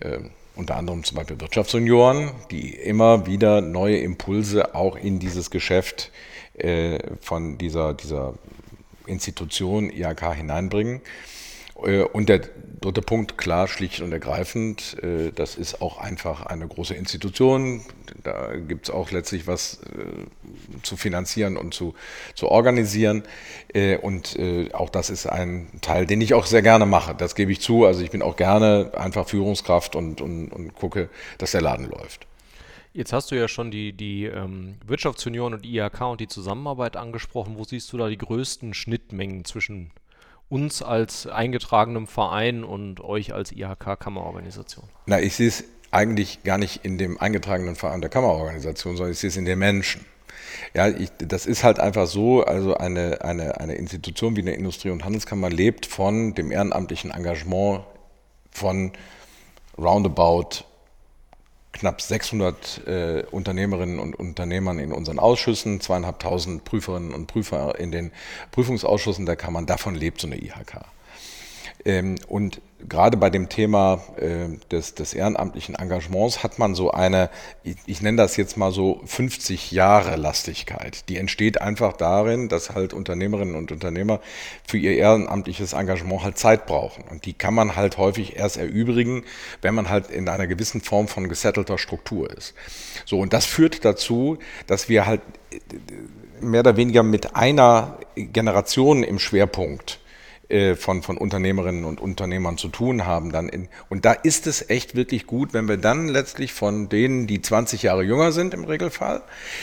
Ähm, 0.00 0.30
unter 0.56 0.76
anderem 0.76 1.04
zum 1.04 1.16
Beispiel 1.16 1.40
Wirtschaftsjunioren, 1.40 2.32
die 2.50 2.74
immer 2.74 3.26
wieder 3.26 3.60
neue 3.60 3.98
Impulse 3.98 4.74
auch 4.74 4.96
in 4.96 5.18
dieses 5.18 5.50
Geschäft 5.50 6.10
äh, 6.54 6.98
von 7.20 7.56
dieser, 7.56 7.94
dieser 7.94 8.34
Institution 9.06 9.90
IHK 9.90 10.34
hineinbringen. 10.34 11.00
Äh, 11.84 12.02
und 12.02 12.28
der 12.28 12.40
dritte 12.80 13.02
Punkt, 13.02 13.36
klar, 13.36 13.68
schlicht 13.68 14.00
und 14.00 14.12
ergreifend, 14.12 14.96
äh, 15.02 15.32
das 15.32 15.56
ist 15.56 15.82
auch 15.82 15.98
einfach 15.98 16.46
eine 16.46 16.66
große 16.66 16.94
Institution. 16.94 17.82
Da 18.22 18.56
gibt 18.56 18.88
es 18.88 18.94
auch 18.94 19.10
letztlich 19.10 19.46
was 19.46 19.80
äh, 19.96 20.82
zu 20.82 20.96
finanzieren 20.96 21.56
und 21.56 21.74
zu, 21.74 21.94
zu 22.34 22.48
organisieren. 22.48 23.22
Und 24.02 24.36
auch 24.72 24.90
das 24.90 25.10
ist 25.10 25.26
ein 25.26 25.68
Teil, 25.80 26.04
den 26.04 26.20
ich 26.20 26.34
auch 26.34 26.44
sehr 26.44 26.60
gerne 26.60 26.86
mache. 26.86 27.14
Das 27.14 27.36
gebe 27.36 27.52
ich 27.52 27.60
zu. 27.60 27.86
Also 27.86 28.02
ich 28.02 28.10
bin 28.10 28.20
auch 28.20 28.34
gerne 28.34 28.90
einfach 28.96 29.28
Führungskraft 29.28 29.94
und, 29.94 30.20
und, 30.20 30.48
und 30.48 30.74
gucke, 30.74 31.08
dass 31.38 31.52
der 31.52 31.60
Laden 31.60 31.88
läuft. 31.88 32.26
Jetzt 32.92 33.12
hast 33.12 33.30
du 33.30 33.36
ja 33.36 33.46
schon 33.46 33.70
die, 33.70 33.92
die 33.92 34.24
ähm, 34.24 34.74
Wirtschaftsunion 34.84 35.54
und 35.54 35.64
IHK 35.64 36.00
und 36.00 36.20
die 36.20 36.26
Zusammenarbeit 36.26 36.96
angesprochen. 36.96 37.56
Wo 37.56 37.62
siehst 37.62 37.92
du 37.92 37.98
da 37.98 38.08
die 38.08 38.18
größten 38.18 38.74
Schnittmengen 38.74 39.44
zwischen 39.44 39.92
uns 40.50 40.82
als 40.82 41.26
eingetragenem 41.26 42.06
Verein 42.06 42.64
und 42.64 43.00
euch 43.00 43.32
als 43.32 43.52
IHK-Kammerorganisation? 43.52 44.84
Na, 45.06 45.20
ich 45.20 45.36
sehe 45.36 45.48
es 45.48 45.64
eigentlich 45.90 46.42
gar 46.42 46.58
nicht 46.58 46.84
in 46.84 46.98
dem 46.98 47.18
eingetragenen 47.18 47.76
Verein 47.76 48.00
der 48.00 48.10
Kammerorganisation, 48.10 48.96
sondern 48.96 49.12
ich 49.12 49.18
sehe 49.18 49.28
es 49.28 49.36
in 49.36 49.44
den 49.46 49.58
Menschen. 49.58 50.04
Ja, 50.74 50.88
ich, 50.88 51.10
das 51.18 51.46
ist 51.46 51.64
halt 51.64 51.80
einfach 51.80 52.06
so, 52.06 52.44
also 52.44 52.76
eine, 52.76 53.22
eine, 53.22 53.60
eine 53.60 53.74
Institution 53.74 54.36
wie 54.36 54.40
eine 54.40 54.52
Industrie- 54.52 54.90
und 54.90 55.04
Handelskammer 55.04 55.48
lebt 55.48 55.86
von 55.86 56.34
dem 56.34 56.50
ehrenamtlichen 56.50 57.10
Engagement 57.10 57.84
von 58.50 58.92
roundabout 59.78 60.64
knapp 61.80 62.02
600 62.02 62.86
äh, 62.86 63.24
Unternehmerinnen 63.30 63.98
und 63.98 64.14
Unternehmern 64.14 64.78
in 64.78 64.92
unseren 64.92 65.18
Ausschüssen, 65.18 65.80
zweieinhalbtausend 65.80 66.64
Prüferinnen 66.64 67.14
und 67.14 67.26
Prüfer 67.26 67.78
in 67.78 67.90
den 67.90 68.12
Prüfungsausschüssen 68.52 69.24
der 69.24 69.36
Kammern. 69.36 69.64
Davon 69.64 69.94
lebt 69.94 70.20
so 70.20 70.26
eine 70.26 70.36
IHK. 70.36 70.82
Ähm, 71.84 72.16
und 72.28 72.60
gerade 72.88 73.16
bei 73.16 73.30
dem 73.30 73.48
Thema 73.48 74.02
äh, 74.16 74.56
des, 74.70 74.94
des, 74.94 75.14
ehrenamtlichen 75.14 75.74
Engagements 75.74 76.42
hat 76.42 76.58
man 76.58 76.74
so 76.74 76.90
eine, 76.90 77.30
ich, 77.62 77.76
ich, 77.86 78.02
nenne 78.02 78.16
das 78.16 78.36
jetzt 78.36 78.56
mal 78.56 78.72
so 78.72 79.00
50 79.04 79.70
Jahre 79.70 80.16
Lastigkeit. 80.16 81.08
Die 81.08 81.16
entsteht 81.16 81.60
einfach 81.60 81.94
darin, 81.94 82.48
dass 82.48 82.70
halt 82.70 82.92
Unternehmerinnen 82.92 83.54
und 83.54 83.72
Unternehmer 83.72 84.20
für 84.66 84.78
ihr 84.78 84.96
ehrenamtliches 84.96 85.72
Engagement 85.72 86.22
halt 86.22 86.38
Zeit 86.38 86.66
brauchen. 86.66 87.04
Und 87.10 87.26
die 87.26 87.32
kann 87.32 87.54
man 87.54 87.76
halt 87.76 87.98
häufig 87.98 88.36
erst 88.36 88.56
erübrigen, 88.56 89.24
wenn 89.62 89.74
man 89.74 89.88
halt 89.88 90.10
in 90.10 90.28
einer 90.28 90.46
gewissen 90.46 90.80
Form 90.80 91.08
von 91.08 91.28
gesettelter 91.28 91.78
Struktur 91.78 92.30
ist. 92.30 92.54
So, 93.04 93.18
und 93.18 93.32
das 93.32 93.46
führt 93.46 93.84
dazu, 93.84 94.38
dass 94.66 94.88
wir 94.88 95.06
halt 95.06 95.20
äh, 95.50 95.58
mehr 96.44 96.60
oder 96.60 96.76
weniger 96.76 97.02
mit 97.02 97.36
einer 97.36 97.98
Generation 98.14 99.02
im 99.02 99.18
Schwerpunkt 99.18 100.00
äh, 100.50 100.74
von, 100.76 101.02
von 101.02 101.16
Unternehmerinnen 101.16 101.84
und 101.84 102.00
Unternehmern 102.00 102.58
zu 102.58 102.68
tun 102.68 103.06
haben. 103.06 103.32
Dann 103.32 103.48
in, 103.48 103.68
und 103.88 104.04
da 104.04 104.12
ist 104.12 104.46
es 104.46 104.68
echt 104.68 104.94
wirklich 104.94 105.26
gut, 105.26 105.52
wenn 105.52 105.68
wir 105.68 105.76
dann 105.76 106.08
letztlich 106.08 106.52
von 106.52 106.88
denen, 106.88 107.26
die 107.26 107.40
20 107.40 107.82
Jahre 107.82 108.02
jünger 108.02 108.32
sind 108.32 108.54
im 108.54 108.64
Regelfall, 108.64 109.22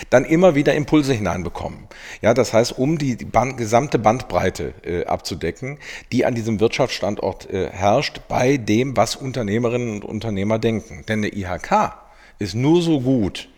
dann 0.09 0.25
immer 0.25 0.55
wieder 0.55 0.73
Impulse 0.75 1.13
hineinbekommen. 1.13 1.87
Ja, 2.21 2.33
das 2.33 2.53
heißt, 2.53 2.77
um 2.77 2.97
die 2.97 3.15
Band, 3.15 3.57
gesamte 3.57 3.99
Bandbreite 3.99 4.73
äh, 4.83 5.05
abzudecken, 5.05 5.77
die 6.11 6.25
an 6.25 6.35
diesem 6.35 6.59
Wirtschaftsstandort 6.59 7.49
äh, 7.49 7.69
herrscht, 7.69 8.21
bei 8.27 8.57
dem, 8.57 8.95
was 8.95 9.15
Unternehmerinnen 9.15 9.95
und 9.95 10.05
Unternehmer 10.05 10.59
denken. 10.59 11.03
Denn 11.07 11.19
eine 11.19 11.35
IHK 11.35 11.93
ist 12.39 12.55
nur 12.55 12.81
so 12.81 13.01
gut, 13.01 13.49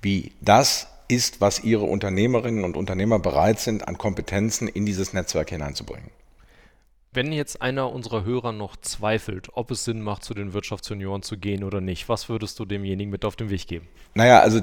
wie 0.00 0.32
das 0.40 0.88
ist, 1.08 1.40
was 1.40 1.62
ihre 1.62 1.84
Unternehmerinnen 1.84 2.64
und 2.64 2.76
Unternehmer 2.76 3.18
bereit 3.18 3.60
sind, 3.60 3.86
an 3.86 3.98
Kompetenzen 3.98 4.68
in 4.68 4.86
dieses 4.86 5.12
Netzwerk 5.12 5.50
hineinzubringen. 5.50 6.10
Wenn 7.14 7.30
jetzt 7.30 7.60
einer 7.60 7.92
unserer 7.92 8.24
Hörer 8.24 8.52
noch 8.52 8.74
zweifelt, 8.76 9.48
ob 9.52 9.70
es 9.70 9.84
Sinn 9.84 10.00
macht, 10.00 10.24
zu 10.24 10.32
den 10.32 10.54
Wirtschaftsjunioren 10.54 11.22
zu 11.22 11.36
gehen 11.36 11.62
oder 11.62 11.82
nicht, 11.82 12.08
was 12.08 12.30
würdest 12.30 12.58
du 12.58 12.64
demjenigen 12.64 13.10
mit 13.10 13.26
auf 13.26 13.36
den 13.36 13.50
Weg 13.50 13.66
geben? 13.66 13.86
Naja, 14.14 14.40
also, 14.40 14.60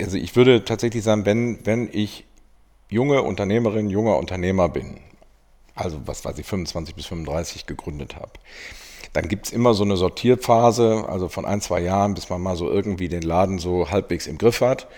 also 0.00 0.16
ich 0.18 0.34
würde 0.34 0.64
tatsächlich 0.64 1.04
sagen, 1.04 1.24
wenn, 1.26 1.64
wenn 1.64 1.88
ich 1.92 2.24
junge 2.88 3.22
Unternehmerin, 3.22 3.88
junger 3.88 4.16
Unternehmer 4.16 4.68
bin, 4.68 4.98
also 5.76 6.00
was 6.04 6.24
weiß 6.24 6.36
ich, 6.38 6.46
25 6.46 6.96
bis 6.96 7.06
35 7.06 7.66
gegründet 7.66 8.16
habe, 8.16 8.32
dann 9.12 9.28
gibt 9.28 9.46
es 9.46 9.52
immer 9.52 9.72
so 9.72 9.84
eine 9.84 9.96
Sortierphase, 9.96 11.04
also 11.08 11.28
von 11.28 11.44
ein, 11.44 11.60
zwei 11.60 11.80
Jahren, 11.80 12.14
bis 12.14 12.30
man 12.30 12.40
mal 12.40 12.56
so 12.56 12.68
irgendwie 12.68 13.08
den 13.08 13.22
Laden 13.22 13.60
so 13.60 13.90
halbwegs 13.90 14.26
im 14.26 14.38
Griff 14.38 14.60
hat. 14.60 14.88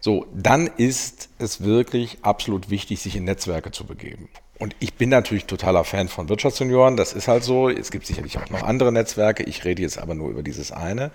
So, 0.00 0.24
dann 0.34 0.68
ist 0.68 1.28
es 1.38 1.62
wirklich 1.62 2.18
absolut 2.22 2.70
wichtig, 2.70 3.00
sich 3.00 3.16
in 3.16 3.24
Netzwerke 3.24 3.72
zu 3.72 3.84
begeben. 3.84 4.30
Und 4.58 4.74
ich 4.80 4.94
bin 4.94 5.10
natürlich 5.10 5.44
totaler 5.44 5.84
Fan 5.84 6.08
von 6.08 6.28
Wirtschaftsjunioren, 6.28 6.96
das 6.96 7.12
ist 7.12 7.28
halt 7.28 7.44
so. 7.44 7.68
Es 7.68 7.90
gibt 7.90 8.06
sicherlich 8.06 8.38
auch 8.38 8.48
noch 8.48 8.62
andere 8.62 8.90
Netzwerke, 8.90 9.42
ich 9.42 9.64
rede 9.64 9.82
jetzt 9.82 9.98
aber 9.98 10.14
nur 10.14 10.30
über 10.30 10.42
dieses 10.42 10.72
eine, 10.72 11.10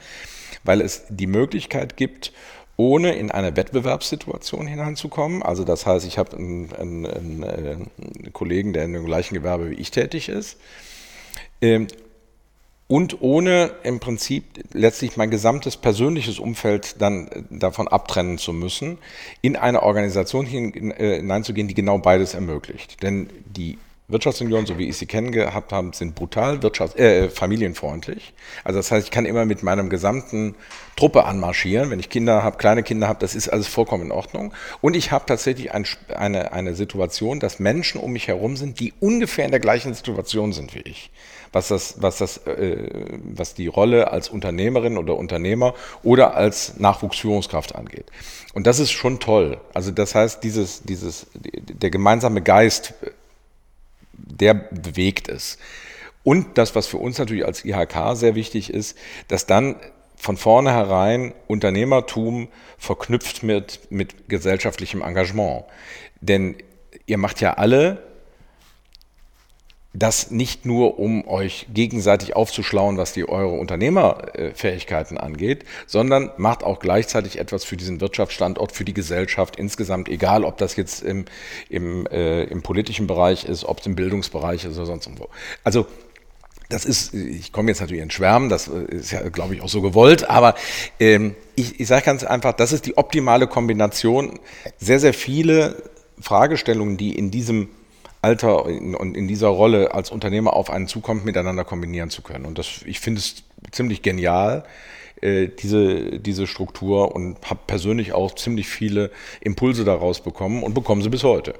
weil 0.64 0.82
es 0.82 1.04
die 1.10 1.28
Möglichkeit 1.28 1.98
gibt, 1.98 2.34
ohne 2.78 3.14
in 3.14 3.32
eine 3.32 3.56
Wettbewerbssituation 3.56 4.68
hineinzukommen. 4.68 5.44
Also 5.44 5.64
das 5.64 5.86
heißt, 5.86 6.06
ich 6.06 6.18
habe 6.18 6.38
einen, 6.38 6.74
einen, 6.74 7.44
einen, 7.44 8.34
Kollegen, 8.34 8.74
der 8.74 8.86
in 8.86 8.94
dem 8.94 9.06
gleichen 9.06 9.36
Gewerbe 9.36 9.72
wie 9.72 9.76
ich 9.76 9.92
tätig 9.92 10.30
ist. 10.30 10.58
Ähm, 11.62 11.88
und 12.92 13.22
ohne 13.22 13.72
im 13.84 14.02
Prinzip 14.02 14.44
letztlich 14.74 15.16
mein 15.16 15.32
gesamtes 15.32 15.78
persönliches 15.78 16.40
Umfeld 16.40 17.02
dann 17.02 17.30
äh, 17.30 17.44
davon 17.50 17.88
abtrennen 17.88 18.38
zu 18.38 18.52
müssen, 18.52 18.98
in 19.42 19.56
eine 19.56 19.84
Organisation 19.84 20.46
äh, 20.46 21.16
hineinzugehen, 21.16 21.70
die 21.70 21.74
genau 21.74 22.00
beides 22.00 22.34
ermöglicht. 22.34 23.02
Denn 23.02 23.30
die 23.46 23.78
Wirtschaftsunion, 24.12 24.66
so 24.66 24.78
wie 24.78 24.88
ich 24.88 24.98
sie 24.98 25.06
kennengehabt 25.06 25.72
habe, 25.72 25.92
sind 25.94 26.16
brutal 26.16 26.62
wirtschafts 26.62 26.96
äh, 26.98 27.30
familienfreundlich. 27.30 28.34
Also 28.64 28.80
das 28.80 28.92
heißt, 28.92 29.08
ich 29.08 29.12
kann 29.12 29.26
immer 29.26 29.46
mit 29.46 29.64
meinem 29.64 29.90
gesamten 29.90 30.56
Truppe 30.96 31.26
anmarschieren. 31.26 31.90
Wenn 31.90 32.00
ich 32.00 32.10
Kinder 32.10 32.44
habe, 32.44 32.58
kleine 32.58 32.84
Kinder 32.84 33.08
habe, 33.08 33.20
das 33.20 33.36
ist 33.36 33.50
alles 33.50 33.68
vollkommen 33.68 34.06
in 34.06 34.12
Ordnung. 34.12 34.54
Und 34.82 34.96
ich 34.96 35.12
habe 35.12 35.26
tatsächlich 35.26 35.74
ein, 35.74 35.86
eine, 36.16 36.54
eine 36.54 36.76
Situation, 36.76 37.40
dass 37.40 37.60
Menschen 37.60 38.00
um 38.00 38.12
mich 38.12 38.28
herum 38.28 38.58
sind, 38.58 38.80
die 38.80 38.94
ungefähr 39.00 39.46
in 39.46 39.52
der 39.52 39.60
gleichen 39.60 39.94
Situation 39.94 40.54
sind 40.54 40.76
wie 40.76 40.82
ich 40.82 41.12
was 41.52 41.68
das, 41.68 42.02
was 42.02 42.18
das, 42.18 42.38
äh, 42.48 42.90
was 43.24 43.54
die 43.54 43.68
Rolle 43.68 44.12
als 44.12 44.30
Unternehmerin 44.30 44.98
oder 44.98 45.18
Unternehmer 45.18 45.74
oder 46.04 46.36
als 46.36 46.80
Nachwuchsführungskraft 46.80 47.76
angeht. 47.76 48.06
Und 48.54 48.68
das 48.68 48.80
ist 48.80 48.92
schon 48.92 49.20
toll. 49.20 49.60
Also 49.74 49.92
das 49.92 50.16
heißt, 50.16 50.44
dieses, 50.44 50.84
dieses, 50.84 51.28
der 51.34 51.90
gemeinsame 51.90 52.42
Geist, 52.42 52.94
der 54.42 54.54
bewegt 54.54 55.30
es. 55.30 55.58
Und 56.24 56.58
das, 56.58 56.76
was 56.76 56.88
für 56.88 56.98
uns 56.98 57.18
natürlich 57.18 57.46
als 57.46 57.66
IHK 57.66 58.16
sehr 58.16 58.36
wichtig 58.36 58.72
ist, 58.72 58.98
dass 59.28 59.46
dann 59.46 59.78
von 60.16 60.38
vornherein 60.38 61.34
Unternehmertum 61.48 62.48
verknüpft 62.78 63.42
mit, 63.42 63.80
mit 63.90 64.30
gesellschaftlichem 64.30 65.02
Engagement. 65.02 65.64
Denn 66.20 66.58
ihr 67.08 67.18
macht 67.18 67.42
ja 67.42 67.54
alle 67.54 68.04
das 69.94 70.32
nicht 70.32 70.66
nur, 70.66 71.00
um 71.00 71.28
euch 71.28 71.68
gegenseitig 71.74 72.36
aufzuschlauen, 72.36 72.98
was 72.98 73.12
die 73.12 73.28
eure 73.28 73.60
Unternehmerfähigkeiten 73.60 75.18
angeht, 75.18 75.66
sondern 75.86 76.32
macht 76.38 76.64
auch 76.64 76.80
gleichzeitig 76.80 77.38
etwas 77.38 77.66
für 77.66 77.76
diesen 77.76 78.00
Wirtschaftsstandort, 78.00 78.72
für 78.72 78.86
die 78.86 78.94
Gesellschaft 78.94 79.58
insgesamt, 79.58 80.08
egal 80.08 80.46
ob 80.46 80.58
das 80.58 80.78
jetzt 80.78 81.04
im, 81.04 81.26
im, 81.70 82.08
äh, 82.08 82.44
im 82.44 82.62
politischen 82.62 83.06
Bereich 83.06 83.44
ist, 83.44 83.66
ob 83.66 83.80
es 83.80 83.86
im 83.86 83.96
Bildungsbereich 83.96 84.64
ist 84.64 84.78
oder 84.78 84.86
sonst 84.86 85.08
irgendwo. 85.08 85.28
Also 85.66 85.88
das 86.70 86.86
ist, 86.86 87.14
ich 87.14 87.52
komme 87.52 87.70
jetzt 87.70 87.82
natürlich 87.82 88.02
in 88.02 88.12
Schwärmen, 88.12 88.48
das 88.48 88.70
ist 88.70 89.12
ja, 89.12 89.28
glaube 89.28 89.56
ich, 89.56 89.62
auch 89.62 89.68
so 89.68 89.82
gewollt, 89.82 90.30
aber 90.30 90.56
ähm, 91.02 91.36
ich, 91.56 91.82
ich 91.82 91.88
sage 91.88 92.06
ganz 92.06 92.24
einfach, 92.24 92.54
das 92.54 92.72
ist 92.72 92.86
die 92.86 92.98
optimale 92.98 93.48
Kombination. 93.48 94.40
Sehr, 94.78 95.02
sehr 95.02 95.14
viele 95.14 95.84
Fragestellungen, 96.22 96.96
die 96.96 97.18
in 97.18 97.30
diesem 97.30 97.68
Alter 98.22 98.66
und 98.66 99.18
in 99.18 99.28
dieser 99.28 99.48
Rolle 99.48 99.94
als 99.94 100.12
Unternehmer 100.12 100.54
auf 100.54 100.70
einen 100.70 100.88
zukommt, 100.88 101.26
miteinander 101.26 101.66
kombinieren 101.66 102.10
zu 102.10 102.22
können. 102.22 102.46
Und 102.46 102.58
das, 102.58 102.82
ich 102.86 103.00
finde 103.00 103.20
es 103.20 103.44
ziemlich 103.72 104.02
genial, 104.02 104.64
äh, 105.22 105.48
diese, 105.48 106.20
diese 106.20 106.46
Struktur 106.48 107.16
und 107.16 107.38
habe 107.50 107.62
persönlich 107.66 108.14
auch 108.14 108.36
ziemlich 108.36 108.68
viele 108.68 109.12
Impulse 109.40 109.86
daraus 109.86 110.22
bekommen 110.22 110.64
und 110.64 110.74
bekomme 110.74 111.02
sie 111.02 111.10
bis 111.10 111.24
heute 111.24 111.56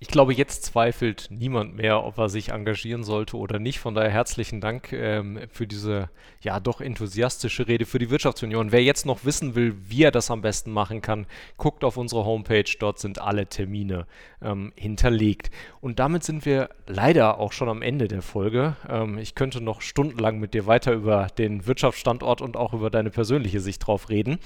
ich 0.00 0.08
glaube, 0.08 0.34
jetzt 0.34 0.64
zweifelt 0.64 1.28
niemand 1.30 1.76
mehr, 1.76 2.04
ob 2.04 2.18
er 2.18 2.28
sich 2.28 2.50
engagieren 2.50 3.04
sollte 3.04 3.36
oder 3.36 3.58
nicht. 3.58 3.78
Von 3.78 3.94
daher 3.94 4.10
herzlichen 4.10 4.60
Dank 4.60 4.92
ähm, 4.92 5.40
für 5.50 5.66
diese 5.66 6.10
ja 6.40 6.60
doch 6.60 6.80
enthusiastische 6.80 7.66
Rede 7.66 7.86
für 7.86 7.98
die 7.98 8.10
Wirtschaftsunion. 8.10 8.72
Wer 8.72 8.82
jetzt 8.82 9.06
noch 9.06 9.24
wissen 9.24 9.54
will, 9.54 9.76
wie 9.88 10.02
er 10.02 10.10
das 10.10 10.30
am 10.30 10.42
besten 10.42 10.72
machen 10.72 11.02
kann, 11.02 11.26
guckt 11.56 11.84
auf 11.84 11.96
unsere 11.96 12.24
Homepage. 12.24 12.64
Dort 12.78 12.98
sind 12.98 13.20
alle 13.20 13.46
Termine 13.46 14.06
ähm, 14.42 14.72
hinterlegt. 14.76 15.50
Und 15.80 15.98
damit 15.98 16.24
sind 16.24 16.44
wir 16.46 16.70
leider 16.86 17.38
auch 17.38 17.52
schon 17.52 17.68
am 17.68 17.82
Ende 17.82 18.08
der 18.08 18.22
Folge. 18.22 18.76
Ähm, 18.88 19.18
ich 19.18 19.34
könnte 19.34 19.60
noch 19.60 19.80
stundenlang 19.80 20.38
mit 20.38 20.54
dir 20.54 20.66
weiter 20.66 20.92
über 20.92 21.28
den 21.38 21.66
Wirtschaftsstandort 21.66 22.40
und 22.40 22.56
auch 22.56 22.74
über 22.74 22.90
deine 22.90 23.10
persönliche 23.10 23.60
Sicht 23.60 23.86
drauf 23.86 24.08
reden. 24.08 24.38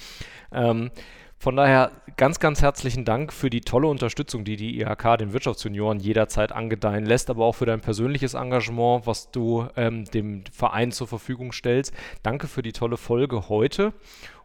Von 1.40 1.55
daher 1.55 1.92
ganz, 2.16 2.40
ganz 2.40 2.62
herzlichen 2.62 3.05
Dank 3.05 3.33
für 3.33 3.48
die 3.48 3.61
tolle 3.61 3.87
Unterstützung, 3.87 4.42
die 4.42 4.57
die 4.57 4.81
IHK 4.81 5.18
den 5.18 5.33
Wirtschaftsjunioren 5.33 6.01
jederzeit 6.01 6.51
angedeihen 6.51 7.07
lässt, 7.07 7.31
aber 7.31 7.44
auch 7.44 7.55
für 7.55 7.64
dein 7.64 7.81
persönliches 7.81 8.35
Engagement, 8.35 9.07
was 9.07 9.31
du 9.31 9.68
ähm, 9.77 10.05
dem 10.07 10.42
Verein 10.51 10.90
zur 10.90 11.07
Verfügung 11.07 11.53
stellst. 11.53 11.94
Danke 12.24 12.48
für 12.48 12.62
die 12.62 12.72
tolle 12.72 12.96
Folge 12.96 13.48
heute. 13.48 13.92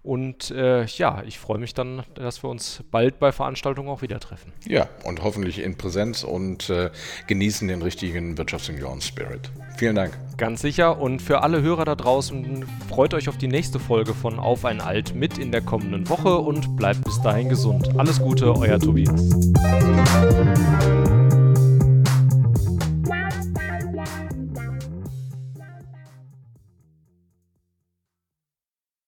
Und 0.04 0.52
äh, 0.52 0.84
ja, 0.86 1.24
ich 1.26 1.40
freue 1.40 1.58
mich 1.58 1.74
dann, 1.74 2.04
dass 2.16 2.44
wir 2.44 2.50
uns 2.50 2.84
bald 2.92 3.20
bei 3.20 3.32
Veranstaltungen 3.32 3.88
auch 3.88 4.02
wieder 4.02 4.20
treffen. 4.20 4.52
Ja, 4.68 4.90
und 5.06 5.24
hoffentlich 5.24 5.60
in 5.60 5.78
Präsenz 5.78 6.24
und 6.24 6.70
äh, 6.70 6.90
genießen 7.28 7.70
den 7.70 7.82
richtigen 7.82 8.38
Wirtschaftsunion-Spirit. 8.38 9.50
Vielen 9.78 9.96
Dank. 9.96 10.18
Ganz 10.36 10.62
sicher. 10.62 11.00
Und 11.00 11.22
für 11.22 11.42
alle 11.42 11.62
Hörer 11.62 11.86
da 11.86 11.96
draußen, 11.96 12.66
freut 12.90 13.14
euch 13.14 13.30
auf 13.30 13.38
die 13.38 13.48
nächste 13.48 13.80
Folge 13.80 14.14
von 14.14 14.40
Auf 14.40 14.66
ein 14.66 14.82
Alt 14.82 15.16
mit 15.16 15.38
in 15.38 15.54
der 15.54 15.62
kommenden 15.62 16.10
Woche 16.10 16.38
und 16.38 16.76
bleibt 16.76 17.06
bis 17.06 17.22
dahin 17.22 17.48
gesund. 17.48 17.90
Alles 17.98 18.20
Gute, 18.20 18.54
euer 18.54 18.80
Tobias. 18.80 19.30